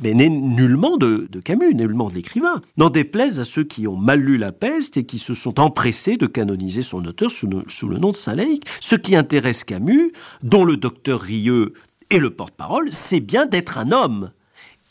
mais 0.00 0.14
n'est 0.14 0.28
nullement 0.28 0.96
de, 0.96 1.28
Camus, 1.44 1.74
nullement 1.74 2.08
de 2.08 2.14
l'écrivain. 2.14 2.62
N'en 2.76 2.90
déplaise 2.90 3.38
à 3.40 3.44
ceux 3.44 3.64
qui 3.64 3.86
ont 3.86 3.96
mal 3.96 4.20
lu 4.20 4.36
la 4.38 4.52
peste 4.52 4.96
et 4.96 5.04
qui 5.04 5.18
se 5.18 5.34
sont 5.34 5.60
empressés 5.60 6.16
de 6.16 6.26
canoniser 6.26 6.82
son 6.82 7.04
auteur 7.04 7.30
sous, 7.30 7.48
sous 7.68 7.88
le 7.88 7.98
nom 7.98 8.10
de 8.10 8.16
saint 8.16 8.34
laïque. 8.34 8.66
Ce 8.80 8.96
qui 8.96 9.16
intéresse 9.16 9.64
Camus, 9.64 10.12
dont 10.42 10.64
le 10.64 10.76
docteur 10.76 11.20
Rieux 11.20 11.74
est 12.10 12.18
le 12.18 12.30
porte-parole, 12.30 12.92
c'est 12.92 13.20
bien 13.20 13.46
d'être 13.46 13.78
un 13.78 13.92
homme. 13.92 14.30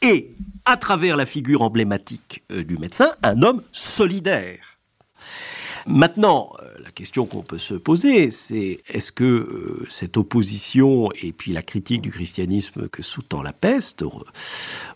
Et 0.03 0.35
à 0.65 0.75
travers 0.75 1.15
la 1.15 1.25
figure 1.25 1.61
emblématique 1.61 2.43
euh, 2.51 2.63
du 2.63 2.77
médecin, 2.77 3.11
un 3.23 3.41
homme 3.41 3.63
solidaire. 3.71 4.59
Maintenant, 5.87 6.51
euh, 6.61 6.65
la 6.83 6.91
question 6.91 7.25
qu'on 7.25 7.41
peut 7.41 7.57
se 7.57 7.73
poser, 7.73 8.29
c'est 8.29 8.81
est-ce 8.89 9.13
que 9.13 9.23
euh, 9.23 9.87
cette 9.89 10.17
opposition 10.17 11.09
et 11.21 11.31
puis 11.31 11.53
la 11.53 11.61
critique 11.61 12.01
du 12.01 12.11
christianisme 12.11 12.89
que 12.89 13.01
sous-tend 13.01 13.41
la 13.41 13.53
peste, 13.53 14.03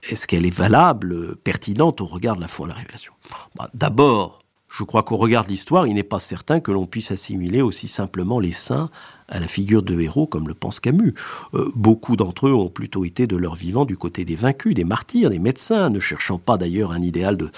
est-ce 0.03 0.27
qu'elle 0.27 0.45
est 0.45 0.49
valable, 0.49 1.37
pertinente 1.37 2.01
au 2.01 2.05
regard 2.05 2.35
de 2.35 2.41
la 2.41 2.49
foi 2.49 2.67
de 2.67 2.73
la 2.73 2.77
révélation? 2.77 3.13
Bah, 3.55 3.69
D'abord, 3.73 4.39
je 4.69 4.83
crois 4.83 5.03
qu'au 5.03 5.17
regard 5.17 5.45
de 5.45 5.49
l'histoire, 5.49 5.87
il 5.87 5.93
n'est 5.93 6.03
pas 6.03 6.19
certain 6.19 6.59
que 6.59 6.71
l'on 6.71 6.85
puisse 6.85 7.11
assimiler 7.11 7.61
aussi 7.61 7.87
simplement 7.87 8.41
les 8.41 8.51
saints 8.51 8.89
à 9.27 9.39
la 9.39 9.47
figure 9.47 9.83
de 9.83 9.99
héros 9.99 10.27
comme 10.27 10.47
le 10.47 10.53
pense 10.53 10.79
Camus. 10.79 11.13
Euh, 11.53 11.71
beaucoup 11.75 12.15
d'entre 12.15 12.47
eux 12.47 12.53
ont 12.53 12.69
plutôt 12.69 13.05
été 13.05 13.27
de 13.27 13.35
leur 13.35 13.55
vivant 13.55 13.85
du 13.85 13.97
côté 13.97 14.25
des 14.25 14.35
vaincus, 14.35 14.73
des 14.73 14.83
martyrs, 14.83 15.29
des 15.29 15.39
médecins, 15.39 15.89
ne 15.89 15.99
cherchant 15.99 16.37
pas 16.37 16.57
d'ailleurs 16.57 16.91
un 16.91 17.01
idéal 17.01 17.37
de, 17.37 17.49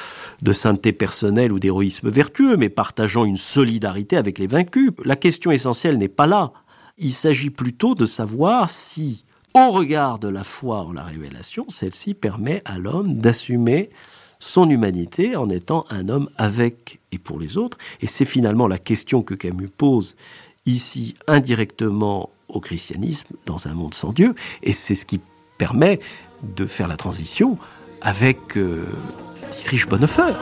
de 0.42 0.52
sainteté 0.52 0.92
personnelle 0.94 1.52
ou 1.52 1.60
d'héroïsme 1.60 2.10
vertueux, 2.10 2.58
mais 2.58 2.70
partageant 2.70 3.26
une 3.26 3.38
solidarité 3.38 4.18
avec 4.18 4.40
les 4.40 4.48
vaincus. 4.48 4.92
La 5.04 5.16
question 5.16 5.52
essentielle 5.52 5.98
n'est 5.98 6.08
pas 6.08 6.28
là. 6.28 6.52
Il 6.98 7.14
s'agit 7.14 7.50
plutôt 7.50 7.96
de 7.96 8.06
savoir 8.06 8.70
si, 8.70 9.24
au 9.54 9.72
regard 9.72 10.20
de 10.20 10.28
la 10.28 10.44
foi 10.44 10.82
en 10.82 10.92
la 10.92 11.04
révélation, 11.04 11.66
celle-ci 11.70 12.14
permet 12.14 12.62
à 12.66 12.78
l'homme 12.78 13.16
d'assumer 13.16 13.90
son 14.40 14.70
humanité 14.70 15.36
en 15.36 15.50
étant 15.50 15.86
un 15.90 16.10
homme 16.10 16.30
avec 16.38 17.00
et 17.12 17.18
pour 17.18 17.40
les 17.40 17.58
autres. 17.58 17.78
Et 18.02 18.08
c'est 18.08 18.26
finalement 18.26 18.68
la 18.68 18.78
question 18.78 19.22
que 19.22 19.34
Camus 19.34 19.70
pose 19.70 20.16
ici 20.70 21.16
indirectement 21.28 22.30
au 22.48 22.60
christianisme 22.60 23.36
dans 23.46 23.68
un 23.68 23.74
monde 23.74 23.94
sans 23.94 24.14
Dieu. 24.14 24.36
Et 24.64 24.72
c'est 24.72 24.96
ce 24.96 25.06
qui 25.06 25.20
permet 25.58 26.00
de 26.44 26.66
faire 26.66 26.88
la 26.88 26.98
transition 26.98 27.58
avec 28.02 28.58
euh, 28.58 28.86
Dietrich 29.52 29.88
Bonhoeffer. 29.88 30.34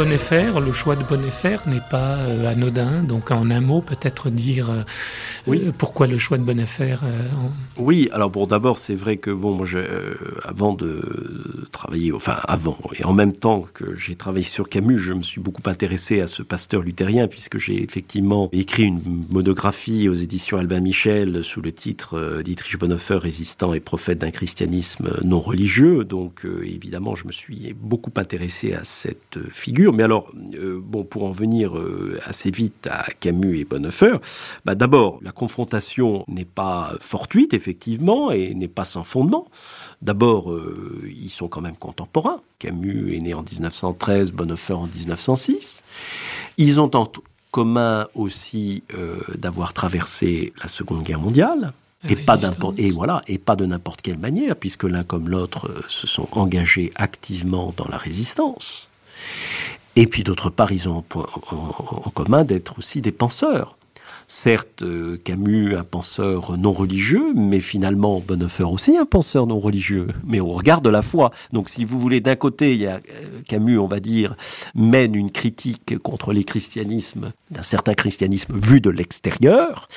Bonnefer, 0.00 0.58
le 0.64 0.72
choix 0.72 0.96
de 0.96 1.04
Bonnefer 1.04 1.58
n'est 1.66 1.82
pas 1.90 2.16
euh, 2.16 2.50
anodin. 2.50 3.02
Donc 3.02 3.30
en 3.30 3.50
un 3.50 3.60
mot, 3.60 3.82
peut-être 3.82 4.30
dire 4.30 4.70
euh, 4.70 4.82
oui. 5.46 5.64
Euh, 5.66 5.72
pourquoi 5.76 6.06
le 6.06 6.16
choix 6.16 6.38
de 6.38 6.42
Bonnefer 6.42 6.96
Oui, 7.76 8.08
alors 8.10 8.30
bon, 8.30 8.46
d'abord 8.46 8.78
c'est 8.78 8.94
vrai 8.94 9.18
que 9.18 9.30
bon, 9.30 9.52
moi, 9.52 9.66
avant 10.42 10.72
de 10.72 11.68
travailler, 11.70 12.12
enfin 12.12 12.38
avant 12.48 12.78
et 12.98 13.04
en 13.04 13.12
même 13.12 13.34
temps 13.34 13.66
que 13.74 13.94
j'ai 13.94 14.14
travaillé 14.14 14.46
sur 14.46 14.70
Camus, 14.70 14.96
je 14.96 15.12
me 15.12 15.20
suis 15.20 15.42
beaucoup 15.42 15.68
intéressé 15.68 16.22
à 16.22 16.26
ce 16.26 16.42
pasteur 16.42 16.80
luthérien 16.80 17.28
puisque 17.28 17.58
j'ai 17.58 17.82
effectivement 17.82 18.48
écrit 18.52 18.84
une 18.84 19.02
monographie 19.28 20.08
aux 20.08 20.14
éditions 20.14 20.56
Albin 20.56 20.80
Michel 20.80 21.44
sous 21.44 21.60
le 21.60 21.72
titre 21.72 22.40
Dietrich 22.42 22.78
Bonhoeffer, 22.78 23.18
résistant 23.18 23.74
et 23.74 23.80
prophète 23.80 24.20
d'un 24.20 24.30
christianisme 24.30 25.10
non 25.24 25.40
religieux. 25.40 26.04
Donc 26.04 26.46
évidemment, 26.64 27.14
je 27.16 27.26
me 27.26 27.32
suis 27.32 27.74
beaucoup 27.78 28.12
intéressé 28.16 28.72
à 28.72 28.82
cette 28.82 29.38
figure. 29.52 29.89
Mais 29.92 30.02
alors, 30.02 30.30
euh, 30.54 30.80
bon, 30.82 31.04
pour 31.04 31.24
en 31.24 31.30
venir 31.30 31.76
euh, 31.76 32.20
assez 32.24 32.50
vite 32.50 32.88
à 32.90 33.06
Camus 33.20 33.58
et 33.58 33.64
Bonhoeffer, 33.64 34.16
bah 34.64 34.74
d'abord, 34.74 35.18
la 35.22 35.32
confrontation 35.32 36.24
n'est 36.28 36.44
pas 36.44 36.92
fortuite, 37.00 37.54
effectivement, 37.54 38.30
et 38.30 38.54
n'est 38.54 38.68
pas 38.68 38.84
sans 38.84 39.04
fondement. 39.04 39.48
D'abord, 40.02 40.52
euh, 40.52 41.02
ils 41.06 41.30
sont 41.30 41.48
quand 41.48 41.60
même 41.60 41.76
contemporains. 41.76 42.40
Camus 42.58 43.14
est 43.14 43.20
né 43.20 43.34
en 43.34 43.42
1913, 43.42 44.32
Bonhoeffer 44.32 44.74
en 44.74 44.86
1906. 44.86 45.84
Ils 46.58 46.80
ont 46.80 46.94
en 46.94 47.10
commun 47.50 48.06
aussi 48.14 48.84
d'avoir 49.34 49.72
traversé 49.72 50.52
la 50.62 50.68
Seconde 50.68 51.02
Guerre 51.02 51.18
mondiale. 51.18 51.72
Et 52.08 52.16
pas, 52.16 52.38
et, 52.78 52.90
voilà, 52.90 53.20
et 53.26 53.38
pas 53.38 53.56
de 53.56 53.66
n'importe 53.66 54.00
quelle 54.00 54.18
manière, 54.18 54.56
puisque 54.56 54.84
l'un 54.84 55.02
comme 55.02 55.28
l'autre 55.28 55.70
se 55.88 56.06
sont 56.06 56.28
engagés 56.32 56.92
activement 56.94 57.74
dans 57.76 57.88
la 57.88 57.98
résistance. 57.98 58.88
Et 59.96 60.06
puis 60.06 60.22
d'autre 60.22 60.50
part, 60.50 60.72
ils 60.72 60.88
ont 60.88 61.04
en, 61.14 62.10
commun 62.10 62.44
d'être 62.44 62.78
aussi 62.78 63.00
des 63.00 63.12
penseurs. 63.12 63.76
Certes, 64.32 64.84
euh, 64.84 65.20
Camus, 65.24 65.74
un 65.74 65.82
penseur 65.82 66.56
non 66.56 66.70
religieux, 66.70 67.34
mais 67.34 67.58
finalement 67.58 68.22
Bonhoeffer 68.24 68.62
aussi 68.62 68.96
un 68.96 69.04
penseur 69.04 69.48
non 69.48 69.58
religieux, 69.58 70.06
mais 70.24 70.38
au 70.38 70.52
regard 70.52 70.82
de 70.82 70.88
la 70.88 71.02
foi. 71.02 71.32
Donc 71.52 71.68
si 71.68 71.84
vous 71.84 71.98
voulez, 71.98 72.20
d'un 72.20 72.36
côté, 72.36 72.74
il 72.74 72.80
y 72.80 72.86
a 72.86 72.94
euh, 72.98 73.40
Camus, 73.48 73.76
on 73.80 73.88
va 73.88 73.98
dire, 73.98 74.36
mène 74.76 75.16
une 75.16 75.32
critique 75.32 75.98
contre 75.98 76.32
les 76.32 76.44
christianismes, 76.44 77.32
d'un 77.50 77.64
certain 77.64 77.94
christianisme 77.94 78.56
vu 78.56 78.80
de 78.80 78.90
l'extérieur, 78.90 79.88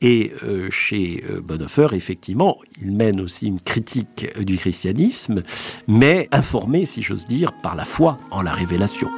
et 0.00 0.30
euh, 0.44 0.70
chez 0.70 1.24
Bonhoeffer, 1.42 1.88
effectivement, 1.90 2.58
il 2.80 2.92
mène 2.92 3.20
aussi 3.20 3.48
une 3.48 3.60
critique 3.60 4.28
du 4.38 4.58
christianisme, 4.58 5.42
mais 5.88 6.28
informé, 6.30 6.86
si 6.86 7.02
j'ose 7.02 7.26
dire, 7.26 7.52
par 7.52 7.74
la 7.74 7.84
foi 7.84 8.16
en 8.30 8.42
la 8.42 8.52
révélation. 8.52 9.08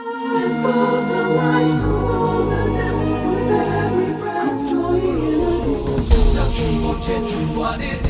wanted 7.79 8.08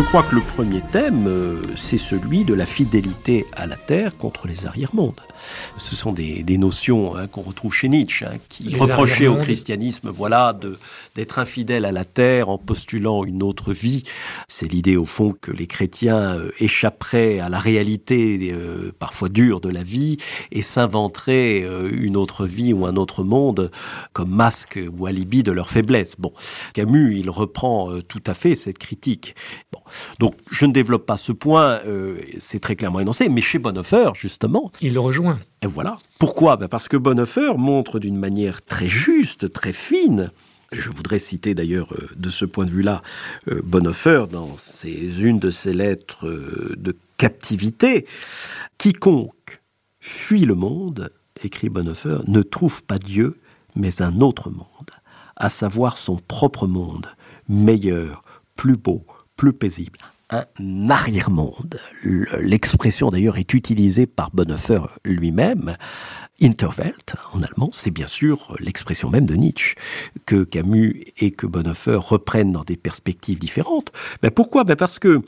Je 0.00 0.06
crois 0.06 0.22
que 0.22 0.34
le 0.34 0.40
premier 0.40 0.80
thème, 0.80 1.26
euh, 1.28 1.60
c'est 1.76 1.98
celui 1.98 2.44
de 2.44 2.54
la 2.54 2.64
fidélité 2.64 3.46
à 3.54 3.66
la 3.66 3.76
terre 3.76 4.16
contre 4.16 4.48
les 4.48 4.66
arrière-mondes. 4.66 5.20
Ce 5.76 5.94
sont 5.94 6.12
des, 6.12 6.42
notions 6.56 7.16
hein, 7.16 7.26
qu'on 7.26 7.42
retrouve 7.42 7.74
chez 7.74 7.88
Nietzsche, 7.88 8.24
hein, 8.24 8.38
qui 8.48 8.74
reprochait 8.76 9.26
au 9.26 9.36
christianisme, 9.36 10.08
voilà, 10.08 10.58
d'être 11.14 11.38
infidèle 11.38 11.84
à 11.84 11.92
la 11.92 12.06
terre 12.06 12.48
en 12.48 12.56
postulant 12.56 13.24
une 13.24 13.42
autre 13.42 13.74
vie. 13.74 14.04
C'est 14.48 14.72
l'idée 14.72 14.96
au 14.96 15.04
fond 15.04 15.34
que 15.38 15.50
les 15.50 15.66
chrétiens 15.66 16.36
euh, 16.36 16.50
échapperaient 16.58 17.38
à 17.38 17.50
la 17.50 17.58
réalité 17.58 18.52
euh, 18.52 18.92
parfois 18.98 19.28
dure 19.28 19.60
de 19.60 19.68
la 19.68 19.82
vie 19.82 20.16
et 20.50 20.62
s'inventeraient 20.62 21.66
une 21.92 22.16
autre 22.16 22.46
vie 22.46 22.72
ou 22.72 22.86
un 22.86 22.96
autre 22.96 23.22
monde 23.22 23.70
comme 24.14 24.30
masque 24.30 24.80
ou 24.98 25.06
alibi 25.06 25.42
de 25.42 25.52
leur 25.52 25.68
faiblesse. 25.68 26.14
Bon, 26.18 26.32
Camus, 26.72 27.18
il 27.18 27.28
reprend 27.28 28.00
tout 28.08 28.22
à 28.26 28.34
fait 28.34 28.54
cette 28.54 28.78
critique. 28.78 29.34
Bon, 29.72 29.80
donc 30.18 30.34
je 30.50 30.66
ne 30.66 30.72
développe 30.72 31.06
pas 31.06 31.16
ce 31.16 31.32
point, 31.32 31.80
euh, 31.86 32.20
c'est 32.38 32.60
très 32.60 32.76
clairement 32.76 33.00
énoncé, 33.00 33.28
mais 33.28 33.40
chez 33.40 33.58
Bonhoeffer, 33.58 34.10
justement... 34.14 34.70
Il 34.80 34.94
le 34.94 35.00
rejoint. 35.00 35.38
Et 35.62 35.66
voilà. 35.66 35.96
Pourquoi? 36.18 36.56
Ben 36.56 36.68
Parce 36.68 36.88
que 36.88 36.96
Bonhoeffer 36.96 37.56
montre 37.56 37.98
d'une 37.98 38.16
manière 38.16 38.62
très 38.62 38.86
juste, 38.86 39.52
très 39.52 39.72
fine, 39.72 40.30
je 40.72 40.90
voudrais 40.90 41.18
citer 41.18 41.54
d'ailleurs 41.54 41.92
euh, 41.94 42.08
de 42.16 42.30
ce 42.30 42.44
point 42.44 42.64
de 42.64 42.70
vue-là 42.70 43.02
euh, 43.48 43.60
Bonhoeffer 43.64 44.26
dans 44.30 44.56
une 44.84 45.38
de 45.38 45.50
ses 45.50 45.72
lettres 45.72 46.28
de 46.76 46.96
captivité. 47.16 48.06
Quiconque 48.78 49.60
fuit 50.00 50.44
le 50.46 50.54
monde, 50.54 51.10
écrit 51.42 51.68
Bonhoeffer, 51.68 52.18
ne 52.26 52.42
trouve 52.42 52.82
pas 52.84 52.98
Dieu, 52.98 53.38
mais 53.76 54.02
un 54.02 54.20
autre 54.20 54.50
monde, 54.50 54.90
à 55.36 55.48
savoir 55.48 55.98
son 55.98 56.16
propre 56.16 56.66
monde, 56.66 57.06
meilleur, 57.48 58.22
plus 58.56 58.76
beau, 58.76 59.04
plus 59.40 59.54
paisible. 59.54 59.98
Un 60.28 60.90
arrière-monde. 60.90 61.80
L'expression 62.42 63.08
d'ailleurs 63.08 63.38
est 63.38 63.54
utilisée 63.54 64.04
par 64.04 64.30
Bonhoeffer 64.32 64.82
lui-même. 65.02 65.78
Interwelt, 66.42 67.14
en 67.32 67.42
allemand, 67.42 67.70
c'est 67.72 67.90
bien 67.90 68.06
sûr 68.06 68.54
l'expression 68.60 69.08
même 69.08 69.24
de 69.24 69.34
Nietzsche, 69.36 69.76
que 70.26 70.44
Camus 70.44 71.06
et 71.16 71.30
que 71.30 71.46
Bonhoeffer 71.46 71.96
reprennent 71.96 72.52
dans 72.52 72.64
des 72.64 72.76
perspectives 72.76 73.38
différentes. 73.38 73.92
Mais 74.22 74.30
pourquoi? 74.30 74.64
Ben 74.64 74.76
Parce 74.76 74.98
que 74.98 75.22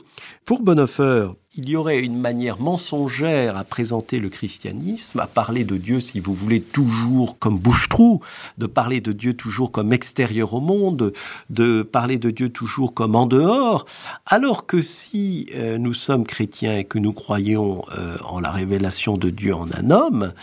pour 0.45 0.61
Bonhoeffer, 0.61 1.33
il 1.55 1.69
y 1.69 1.75
aurait 1.75 1.99
une 1.99 2.17
manière 2.17 2.59
mensongère 2.59 3.57
à 3.57 3.63
présenter 3.63 4.19
le 4.19 4.29
christianisme, 4.29 5.19
à 5.19 5.27
parler 5.27 5.63
de 5.63 5.77
Dieu, 5.77 5.99
si 5.99 6.19
vous 6.19 6.33
voulez, 6.33 6.61
toujours 6.61 7.37
comme 7.37 7.59
bouche-trou, 7.59 8.21
de 8.57 8.65
parler 8.65 9.01
de 9.01 9.11
Dieu 9.11 9.35
toujours 9.35 9.71
comme 9.71 9.93
extérieur 9.93 10.55
au 10.55 10.61
monde, 10.61 11.13
de 11.51 11.83
parler 11.83 12.17
de 12.17 12.31
Dieu 12.31 12.49
toujours 12.49 12.95
comme 12.95 13.15
en 13.15 13.27
dehors, 13.27 13.85
alors 14.25 14.65
que 14.65 14.81
si 14.81 15.47
euh, 15.53 15.77
nous 15.77 15.93
sommes 15.93 16.25
chrétiens 16.25 16.75
et 16.75 16.85
que 16.85 16.97
nous 16.97 17.13
croyons 17.13 17.83
euh, 17.97 18.17
en 18.25 18.39
la 18.39 18.49
révélation 18.49 19.17
de 19.17 19.29
Dieu 19.29 19.53
en 19.53 19.71
un 19.73 19.91
homme, 19.91 20.33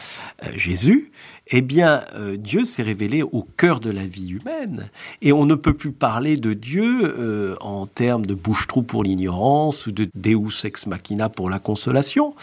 euh, 0.44 0.49
Jésus, 0.57 1.11
eh 1.53 1.63
bien, 1.63 2.05
euh, 2.15 2.37
Dieu 2.37 2.65
s'est 2.65 2.83
révélé 2.83 3.23
au 3.23 3.43
cœur 3.57 3.81
de 3.81 3.91
la 3.91 4.07
vie 4.07 4.31
humaine. 4.31 4.89
Et 5.21 5.33
on 5.33 5.47
ne 5.47 5.57
peut 5.57 5.75
plus 5.75 5.91
parler 5.91 6.37
de 6.37 6.53
Dieu 6.53 7.15
euh, 7.19 7.57
en 7.61 7.87
termes 7.87 8.25
de 8.25 8.35
bouche-trou 8.35 8.83
pour 8.83 9.03
l'ignorance 9.03 9.87
ou 9.87 9.93
de 9.93 10.09
Deus 10.15 10.65
ex 10.65 10.87
machina 10.87 11.29
pour 11.29 11.51
la 11.51 11.59
consolation. 11.59 12.35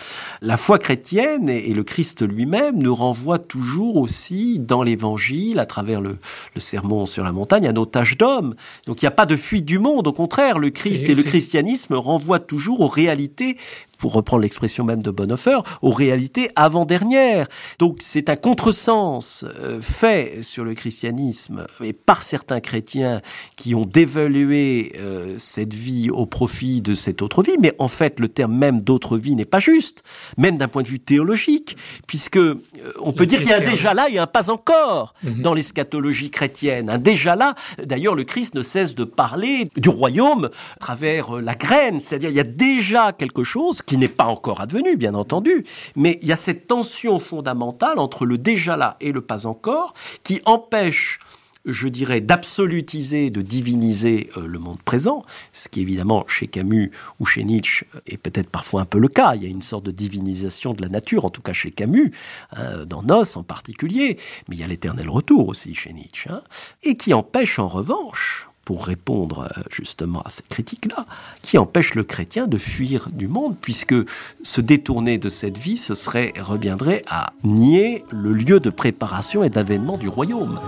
La 0.41 0.57
foi 0.57 0.77
chrétienne 0.77 1.47
et, 1.47 1.73
le 1.73 1.83
Christ 1.83 2.27
lui-même 2.27 2.79
nous 2.79 2.95
renvoient 2.95 3.39
toujours 3.39 3.97
aussi 3.97 4.59
dans 4.59 4.83
l'Évangile, 4.83 5.59
à 5.59 5.65
travers 5.65 6.01
le, 6.01 6.17
sermon 6.57 7.05
sur 7.05 7.23
la 7.23 7.31
montagne, 7.31 7.67
à 7.67 7.71
nos 7.71 7.85
tâches 7.85 8.17
d'homme. 8.17 8.55
Donc 8.87 9.01
il 9.01 9.05
n'y 9.05 9.09
a 9.09 9.11
pas 9.11 9.25
de 9.25 9.37
fuite 9.37 9.63
du 9.63 9.79
monde. 9.79 10.07
Au 10.07 10.13
contraire, 10.13 10.59
le 10.59 10.69
Christ 10.69 11.07
et 11.07 11.15
le 11.15 11.23
christianisme 11.23 11.93
renvoient 11.93 12.39
toujours 12.39 12.81
aux 12.81 12.87
réalités 12.87 13.57
pour 13.97 14.13
reprendre 14.13 14.43
l'expression 14.43 14.83
même 14.83 15.01
de 15.01 15.11
Bonhoeffer, 15.11 15.59
aux 15.81 15.91
réalités 15.91 16.49
avant-dernières. 16.55 17.47
Donc 17.79 17.97
c'est 18.01 18.29
un 18.29 18.35
contresens 18.35 19.45
euh, 19.59 19.81
fait 19.81 20.43
sur 20.43 20.63
le 20.63 20.73
christianisme 20.73 21.65
et 21.83 21.93
par 21.93 22.21
certains 22.21 22.59
chrétiens 22.59 23.21
qui 23.55 23.75
ont 23.75 23.85
dévalué 23.85 24.93
euh, 24.97 25.35
cette 25.37 25.73
vie 25.73 26.09
au 26.09 26.25
profit 26.25 26.81
de 26.81 26.93
cette 26.93 27.21
autre 27.21 27.41
vie, 27.41 27.55
mais 27.59 27.73
en 27.79 27.87
fait 27.87 28.19
le 28.19 28.29
terme 28.29 28.55
même 28.55 28.81
d'autre 28.81 29.17
vie 29.17 29.35
n'est 29.35 29.45
pas 29.45 29.59
juste, 29.59 30.03
même 30.37 30.57
d'un 30.57 30.67
point 30.67 30.83
de 30.83 30.87
vue 30.87 30.99
théologique, 30.99 31.77
puisque 32.07 32.37
euh, 32.37 32.61
on 32.99 33.13
peut 33.13 33.25
dire 33.25 33.39
qu'il 33.39 33.49
y 33.49 33.53
a 33.53 33.57
un 33.57 33.61
déjà 33.61 33.93
là 33.93 34.07
et 34.09 34.19
un 34.19 34.27
pas 34.27 34.49
encore 34.49 35.13
mhm. 35.23 35.41
dans 35.41 35.53
l'eschatologie 35.53 36.29
chrétienne. 36.29 36.89
Un 36.89 36.97
déjà 36.97 37.35
là, 37.35 37.55
d'ailleurs 37.83 38.15
le 38.15 38.23
Christ 38.23 38.55
ne 38.55 38.61
cesse 38.61 38.95
de 38.95 39.03
parler 39.03 39.69
du 39.75 39.89
royaume 39.89 40.49
à 40.75 40.79
travers 40.79 41.33
la 41.33 41.55
graine, 41.55 41.99
c'est-à-dire 41.99 42.29
il 42.29 42.35
y 42.35 42.39
a 42.39 42.43
déjà 42.43 43.11
quelque 43.11 43.43
chose 43.43 43.81
qui 43.87 43.97
n'est 43.97 44.07
pas 44.07 44.25
encore 44.25 44.61
advenu, 44.61 44.97
bien 44.97 45.15
entendu, 45.15 45.65
mais 45.95 46.19
il 46.21 46.27
y 46.27 46.31
a 46.31 46.35
cette 46.35 46.67
tension 46.67 47.17
fondamentale 47.17 47.97
entre 47.97 48.27
le 48.27 48.37
déjà 48.37 48.77
là 48.77 48.97
et 49.01 49.11
le 49.11 49.21
pas 49.21 49.47
encore 49.47 49.95
qui 50.21 50.41
empêche 50.45 51.19
je 51.67 51.89
dirais, 51.89 52.21
d'absolutiser, 52.21 53.29
de 53.29 53.41
diviniser 53.41 54.29
euh, 54.37 54.47
le 54.47 54.57
monde 54.57 54.81
présent, 54.81 55.25
ce 55.51 55.67
qui 55.67 55.81
évidemment 55.81 56.25
chez 56.27 56.47
Camus 56.47 56.91
ou 57.19 57.25
chez 57.25 57.43
Nietzsche 57.43 57.85
est 58.07 58.17
peut-être 58.17 58.49
parfois 58.49 58.81
un 58.81 58.85
peu 58.85 58.99
le 58.99 59.09
cas. 59.09 59.35
Il 59.35 59.43
y 59.43 59.45
a 59.45 59.49
une 59.49 59.61
sorte 59.61 59.85
de 59.85 59.91
divinisation 59.91 60.73
de 60.73 60.81
la 60.81 60.87
nature, 60.87 61.25
en 61.25 61.29
tout 61.29 61.41
cas 61.41 61.51
chez 61.51 61.71
Camus, 61.71 62.13
hein, 62.55 62.85
dans 62.85 63.03
Nos 63.03 63.37
en 63.37 63.43
particulier, 63.43 64.17
mais 64.47 64.55
il 64.55 64.61
y 64.61 64.63
a 64.63 64.67
l'éternel 64.67 65.09
retour 65.09 65.49
aussi 65.49 65.75
chez 65.75 65.91
Nietzsche, 65.91 66.29
hein, 66.31 66.41
et 66.83 66.95
qui 66.95 67.13
empêche 67.13 67.59
en 67.59 67.67
revanche 67.67 68.47
pour 68.67 68.85
répondre 68.85 69.47
euh, 69.57 69.61
justement 69.71 70.21
à 70.23 70.29
cette 70.29 70.49
critique-là, 70.49 71.05
qui 71.41 71.57
empêche 71.57 71.95
le 71.95 72.03
chrétien 72.03 72.47
de 72.47 72.57
fuir 72.57 73.07
du 73.13 73.29
monde, 73.29 73.55
puisque 73.61 73.95
se 74.43 74.59
détourner 74.59 75.17
de 75.17 75.29
cette 75.29 75.57
vie, 75.57 75.77
ce 75.77 75.95
serait, 75.95 76.33
reviendrait 76.37 77.01
à 77.09 77.27
nier 77.45 78.03
le 78.11 78.33
lieu 78.33 78.59
de 78.59 78.69
préparation 78.69 79.41
et 79.45 79.49
d'avènement 79.49 79.97
du 79.97 80.09
royaume. 80.09 80.59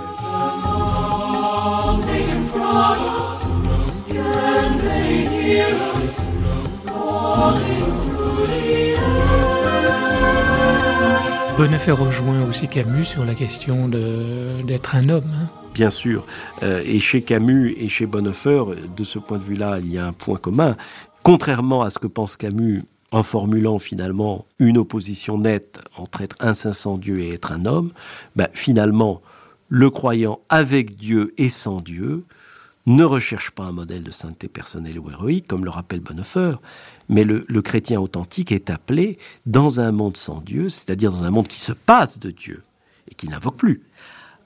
Bonhoeffer 11.58 11.92
rejoint 11.92 12.48
aussi 12.48 12.70
Camus 12.70 13.04
sur 13.04 13.26
la 13.26 13.36
question 13.36 13.90
d'être 13.90 14.96
un 14.96 15.10
homme. 15.10 15.34
Hein 15.36 15.59
bien 15.74 15.90
sûr. 15.90 16.26
Euh, 16.64 16.84
et 16.86 17.00
chez 17.00 17.22
Camus 17.22 17.76
et 17.78 17.90
chez 17.90 18.06
Bonhoeffer, 18.06 18.64
de 18.96 19.04
ce 19.04 19.20
point 19.20 19.38
de 19.38 19.44
vue-là, 19.44 19.80
il 19.80 19.92
y 19.92 19.98
a 19.98 20.06
un 20.06 20.14
point 20.14 20.38
commun. 20.38 20.76
Contrairement 21.24 21.82
à 21.82 21.90
ce 21.90 22.00
que 22.00 22.08
pense 22.08 22.38
Camus, 22.38 22.84
en 23.12 23.24
formulant 23.24 23.80
finalement 23.80 24.46
une 24.60 24.78
opposition 24.78 25.38
nette 25.38 25.82
entre 25.98 26.22
être 26.22 26.38
Dieu 26.98 27.20
et 27.20 27.34
être 27.34 27.52
un 27.52 27.66
homme, 27.66 27.92
ben, 28.36 28.48
finalement, 28.54 29.22
le 29.68 29.90
croyant 29.90 30.40
avec 30.50 30.96
Dieu 30.96 31.34
et 31.38 31.50
sans 31.50 31.82
Dieu 31.82 32.24
ne 32.86 33.04
recherche 33.04 33.52
pas 33.52 33.64
un 33.64 33.72
modèle 33.72 34.04
de 34.04 34.12
sainteté 34.12 34.48
personnelle 34.48 35.00
ou 35.00 35.12
héroïque, 35.12 35.48
comme 35.48 35.64
le 35.64 35.70
rappelle 35.70 36.00
Bonhoeffer, 36.00 36.56
mais 37.08 37.24
le, 37.24 37.46
le 37.48 37.62
chrétien 37.62 38.00
authentique 38.00 38.52
est 38.52 38.70
appelé, 38.70 39.18
dans 39.46 39.80
un 39.80 39.92
monde 39.92 40.18
sans 40.18 40.42
Dieu, 40.42 40.70
c'est-à-dire 40.70 41.12
dans 41.12 41.24
un 41.24 41.30
monde 41.30 41.48
qui 41.48 41.60
se 41.60 41.74
passe 41.74 42.20
de 42.20 42.32
Dieu 42.32 42.64
et 43.12 43.16
qui 43.16 43.28
n'invoque 43.28 43.58
plus, 43.58 43.82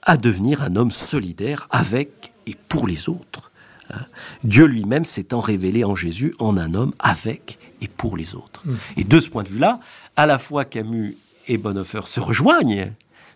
à 0.04 0.16
devenir 0.16 0.62
un 0.62 0.76
homme 0.76 0.90
solidaire 0.90 1.66
avec 1.70 2.32
et 2.46 2.56
pour 2.68 2.86
les 2.86 3.08
autres. 3.08 3.50
Hein. 3.90 4.06
Dieu 4.44 4.66
lui-même 4.66 5.04
s'étant 5.04 5.40
révélé 5.40 5.84
en 5.84 5.94
Jésus 5.94 6.34
en 6.38 6.56
un 6.56 6.74
homme 6.74 6.92
avec 6.98 7.58
et 7.80 7.88
pour 7.88 8.16
les 8.16 8.34
autres. 8.34 8.62
Mm. 8.64 8.74
Et 8.98 9.04
de 9.04 9.20
ce 9.20 9.28
point 9.28 9.42
de 9.42 9.48
vue-là, 9.48 9.80
à 10.16 10.26
la 10.26 10.38
fois 10.38 10.64
Camus 10.64 11.16
et 11.48 11.58
Bonhoeffer 11.58 12.06
se 12.06 12.20
rejoignent. 12.20 12.92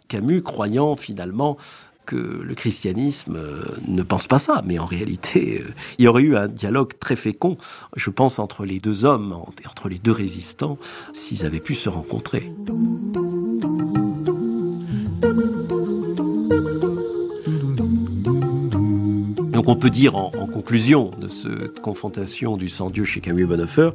Camus 0.09 0.43
croyant 0.43 0.97
finalement 0.97 1.59
que 2.07 2.17
le 2.17 2.55
christianisme 2.55 3.37
euh, 3.37 3.63
ne 3.87 4.03
pense 4.03 4.27
pas 4.27 4.39
ça, 4.39 4.63
mais 4.65 4.79
en 4.79 4.87
réalité, 4.87 5.63
euh, 5.63 5.71
il 5.99 6.07
y 6.07 6.09
aurait 6.09 6.23
eu 6.23 6.37
un 6.37 6.49
dialogue 6.49 6.95
très 6.99 7.17
fécond, 7.17 7.59
je 7.97 8.09
pense, 8.09 8.39
entre 8.39 8.65
les 8.65 8.81
deux 8.81 9.05
hommes, 9.05 9.33
entre 9.69 9.91
les 9.91 9.99
deux 9.99 10.13
résistants, 10.13 10.79
s'ils 11.13 11.45
avaient 11.45 11.61
pu 11.61 11.75
se 11.75 11.91
rencontrer. 11.91 12.51
On 19.69 19.77
peut 19.77 19.91
dire 19.91 20.17
en, 20.17 20.31
conclusion 20.31 21.11
de 21.21 21.29
cette 21.29 21.81
confrontation 21.81 22.57
du 22.57 22.71
sans-Dieu 22.71 23.05
chez 23.05 23.21
Camus 23.21 23.43
et 23.43 23.47
Bonhoeffer, 23.47 23.91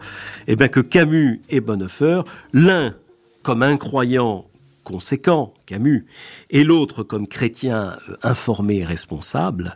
eh 0.45 0.55
bien 0.55 0.67
que 0.67 0.79
Camus 0.79 1.41
et 1.49 1.61
Bonhoeffer, 1.61 2.21
l'un 2.53 2.95
comme 3.41 3.63
incroyant 3.63 4.45
conséquent, 4.83 5.55
Camus, 5.65 6.05
et 6.51 6.63
l'autre 6.63 7.01
comme 7.01 7.27
chrétien 7.27 7.97
euh, 8.09 8.17
informé 8.21 8.79
et 8.79 8.85
responsable, 8.85 9.75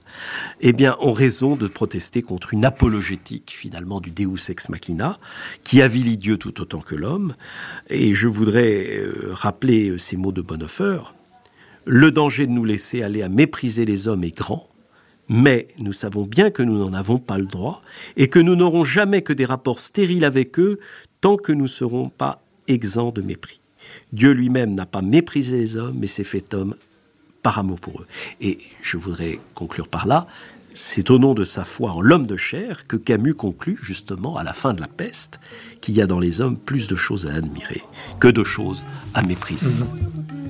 eh 0.62 0.71
bien, 0.71 0.95
ont 0.99 1.13
raison 1.13 1.55
de 1.55 1.65
protester 1.65 2.21
contre 2.21 2.53
une 2.53 2.65
apologétique, 2.65 3.51
finalement, 3.55 3.99
du 3.99 4.12
Deus 4.12 4.49
ex 4.49 4.69
machina, 4.69 5.17
qui 5.63 5.81
avilit 5.81 6.17
Dieu 6.17 6.38
tout 6.38 6.62
autant 6.62 6.81
que 6.81 6.93
l'homme. 6.93 7.33
Et 7.89 8.13
je 8.13 8.27
voudrais 8.27 8.97
euh, 8.97 9.29
rappeler 9.31 9.89
euh, 9.89 9.97
ces 9.97 10.15
mots 10.17 10.33
de 10.33 10.41
Bonhoeffer. 10.41 10.99
Le 11.86 12.12
danger 12.12 12.45
de 12.45 12.51
nous 12.51 12.65
laisser 12.65 13.01
aller 13.01 13.23
à 13.23 13.29
mépriser 13.29 13.86
les 13.86 14.07
hommes 14.07 14.25
est 14.25 14.38
grand, 14.38 14.67
mais 15.29 15.67
nous 15.79 15.93
savons 15.93 16.23
bien 16.23 16.51
que 16.51 16.63
nous 16.63 16.77
n'en 16.77 16.93
avons 16.93 17.19
pas 17.19 17.37
le 17.37 17.45
droit 17.45 17.81
et 18.15 18.27
que 18.27 18.39
nous 18.39 18.55
n'aurons 18.55 18.83
jamais 18.83 19.21
que 19.21 19.33
des 19.33 19.45
rapports 19.45 19.79
stériles 19.79 20.25
avec 20.25 20.59
eux 20.59 20.79
tant 21.21 21.37
que 21.37 21.51
nous 21.51 21.63
ne 21.63 21.67
serons 21.67 22.09
pas 22.09 22.41
exempts 22.67 23.11
de 23.11 23.21
mépris. 23.21 23.59
Dieu 24.13 24.31
lui-même 24.31 24.75
n'a 24.75 24.85
pas 24.85 25.01
méprisé 25.01 25.57
les 25.57 25.77
hommes, 25.77 25.97
mais 25.99 26.07
s'est 26.07 26.23
fait 26.23 26.53
homme 26.53 26.75
par 27.41 27.59
amour 27.59 27.79
pour 27.79 28.01
eux. 28.01 28.07
Et 28.41 28.59
je 28.81 28.97
voudrais 28.97 29.39
conclure 29.53 29.87
par 29.87 30.07
là, 30.07 30.27
c'est 30.73 31.09
au 31.09 31.17
nom 31.17 31.33
de 31.33 31.43
sa 31.43 31.63
foi 31.63 31.91
en 31.91 32.01
l'homme 32.01 32.27
de 32.27 32.37
chair 32.37 32.85
que 32.87 32.97
Camus 32.97 33.33
conclut 33.33 33.79
justement 33.81 34.37
à 34.37 34.43
la 34.43 34.53
fin 34.53 34.73
de 34.73 34.81
la 34.81 34.87
peste 34.87 35.39
qu'il 35.81 35.95
y 35.95 36.01
a 36.01 36.07
dans 36.07 36.19
les 36.19 36.41
hommes 36.41 36.57
plus 36.57 36.87
de 36.87 36.95
choses 36.95 37.25
à 37.25 37.33
admirer 37.33 37.83
que 38.19 38.27
de 38.27 38.43
choses 38.43 38.85
à 39.13 39.23
mépriser. 39.23 39.69
Mhm. 39.69 40.46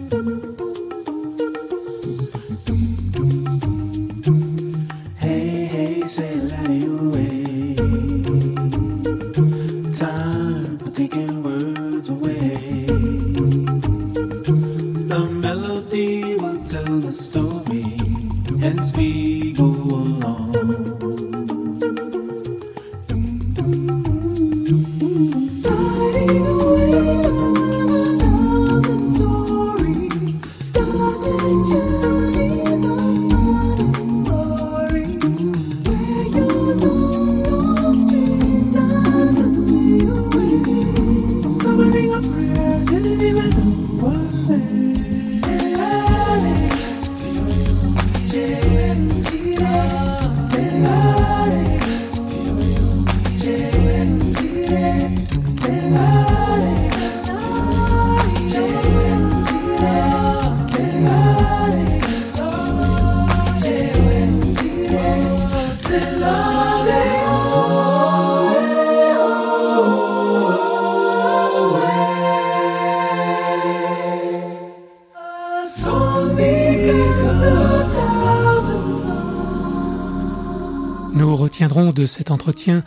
Entretien 82.37 82.83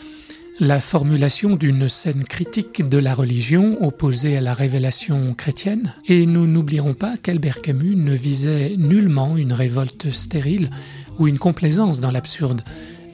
la 0.60 0.80
formulation 0.80 1.56
d'une 1.56 1.88
scène 1.88 2.22
critique 2.22 2.86
de 2.86 2.98
la 2.98 3.14
religion 3.14 3.84
opposée 3.84 4.36
à 4.36 4.40
la 4.40 4.54
révélation 4.54 5.34
chrétienne, 5.34 5.92
et 6.06 6.24
nous 6.24 6.46
n'oublierons 6.46 6.94
pas 6.94 7.16
qu'Albert 7.16 7.60
Camus 7.60 7.96
ne 7.96 8.14
visait 8.14 8.76
nullement 8.78 9.36
une 9.36 9.52
révolte 9.52 10.12
stérile 10.12 10.70
ou 11.18 11.26
une 11.26 11.40
complaisance 11.40 12.00
dans 12.00 12.12
l'absurde, 12.12 12.62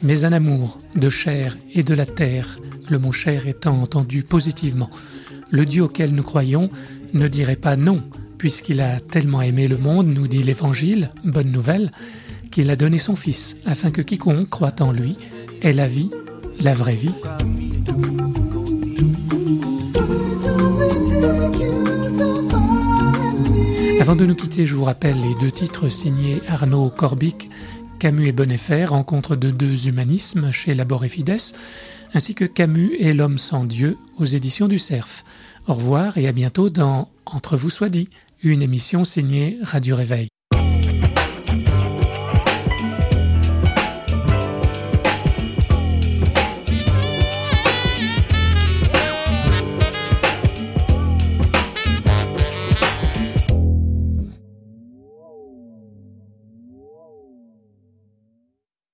mais 0.03 0.27
un 0.27 0.35
amour 0.35 0.79
de 0.95 1.09
chair 1.09 1.57
et 1.73 1.83
de 1.83 1.95
la 1.95 2.05
terre, 2.05 2.59
le 2.91 2.99
mot 2.99 3.13
chair 3.13 3.47
étant 3.47 3.81
entendu 3.81 4.23
positivement, 4.23 4.91
le 5.51 5.65
Dieu 5.65 5.85
auquel 5.85 6.15
nous 6.15 6.23
croyons 6.23 6.69
ne 7.15 7.29
dirait 7.29 7.57
pas 7.57 7.77
non, 7.77 8.03
puisqu'il 8.37 8.83
a 8.83 9.01
tellement 9.01 9.41
aimé 9.41 9.69
le 9.69 9.79
monde, 9.79 10.09
nous 10.09 10.29
dit 10.29 10.43
l'Évangile, 10.43 11.13
bonne 11.25 11.51
nouvelle, 11.51 11.91
qu'il 12.51 12.69
a 12.69 12.77
donné 12.77 12.99
son 12.99 13.17
Fils, 13.17 13.57
afin 13.65 13.91
que 13.91 14.03
quiconque 14.03 14.51
croit 14.51 14.83
en 14.83 14.93
lui 14.93 15.17
ait 15.63 15.73
la 15.73 15.89
vie, 15.89 16.11
la 16.61 16.75
vraie 16.75 16.95
vie. 16.95 17.13
Avant 24.01 24.15
de 24.15 24.25
nous 24.25 24.35
quitter, 24.35 24.67
je 24.67 24.75
vous 24.75 24.85
rappelle 24.85 25.21
les 25.21 25.35
deux 25.41 25.51
titres 25.51 25.89
signés 25.89 26.41
Arnaud 26.49 26.91
Corbic, 26.91 27.51
Camus 27.99 28.29
et 28.29 28.33
Bonnefer, 28.33 28.85
rencontre 28.85 29.37
de 29.37 29.51
deux 29.51 29.89
humanismes 29.89 30.51
chez 30.53 30.75
Labor 30.75 31.05
et 31.05 31.09
Fides, 31.09 31.37
ainsi 32.15 32.35
que 32.35 32.45
Camus 32.45 32.95
et 32.99 33.13
l'homme 33.13 33.39
sans 33.39 33.65
Dieu 33.65 33.97
aux 34.19 34.25
éditions 34.25 34.69
du 34.69 34.79
Cerf. 34.79 35.25
Au 35.67 35.75
revoir 35.75 36.19
et 36.19 36.29
à 36.29 36.33
bientôt 36.33 36.71
dans 36.71 37.09
Entre 37.25 37.57
vous 37.57 37.71
soit 37.71 37.89
dit, 37.89 38.09
une 38.43 38.63
émission 38.63 39.03
signée 39.03 39.59
Radio 39.63 39.97
Réveil. 39.97 40.29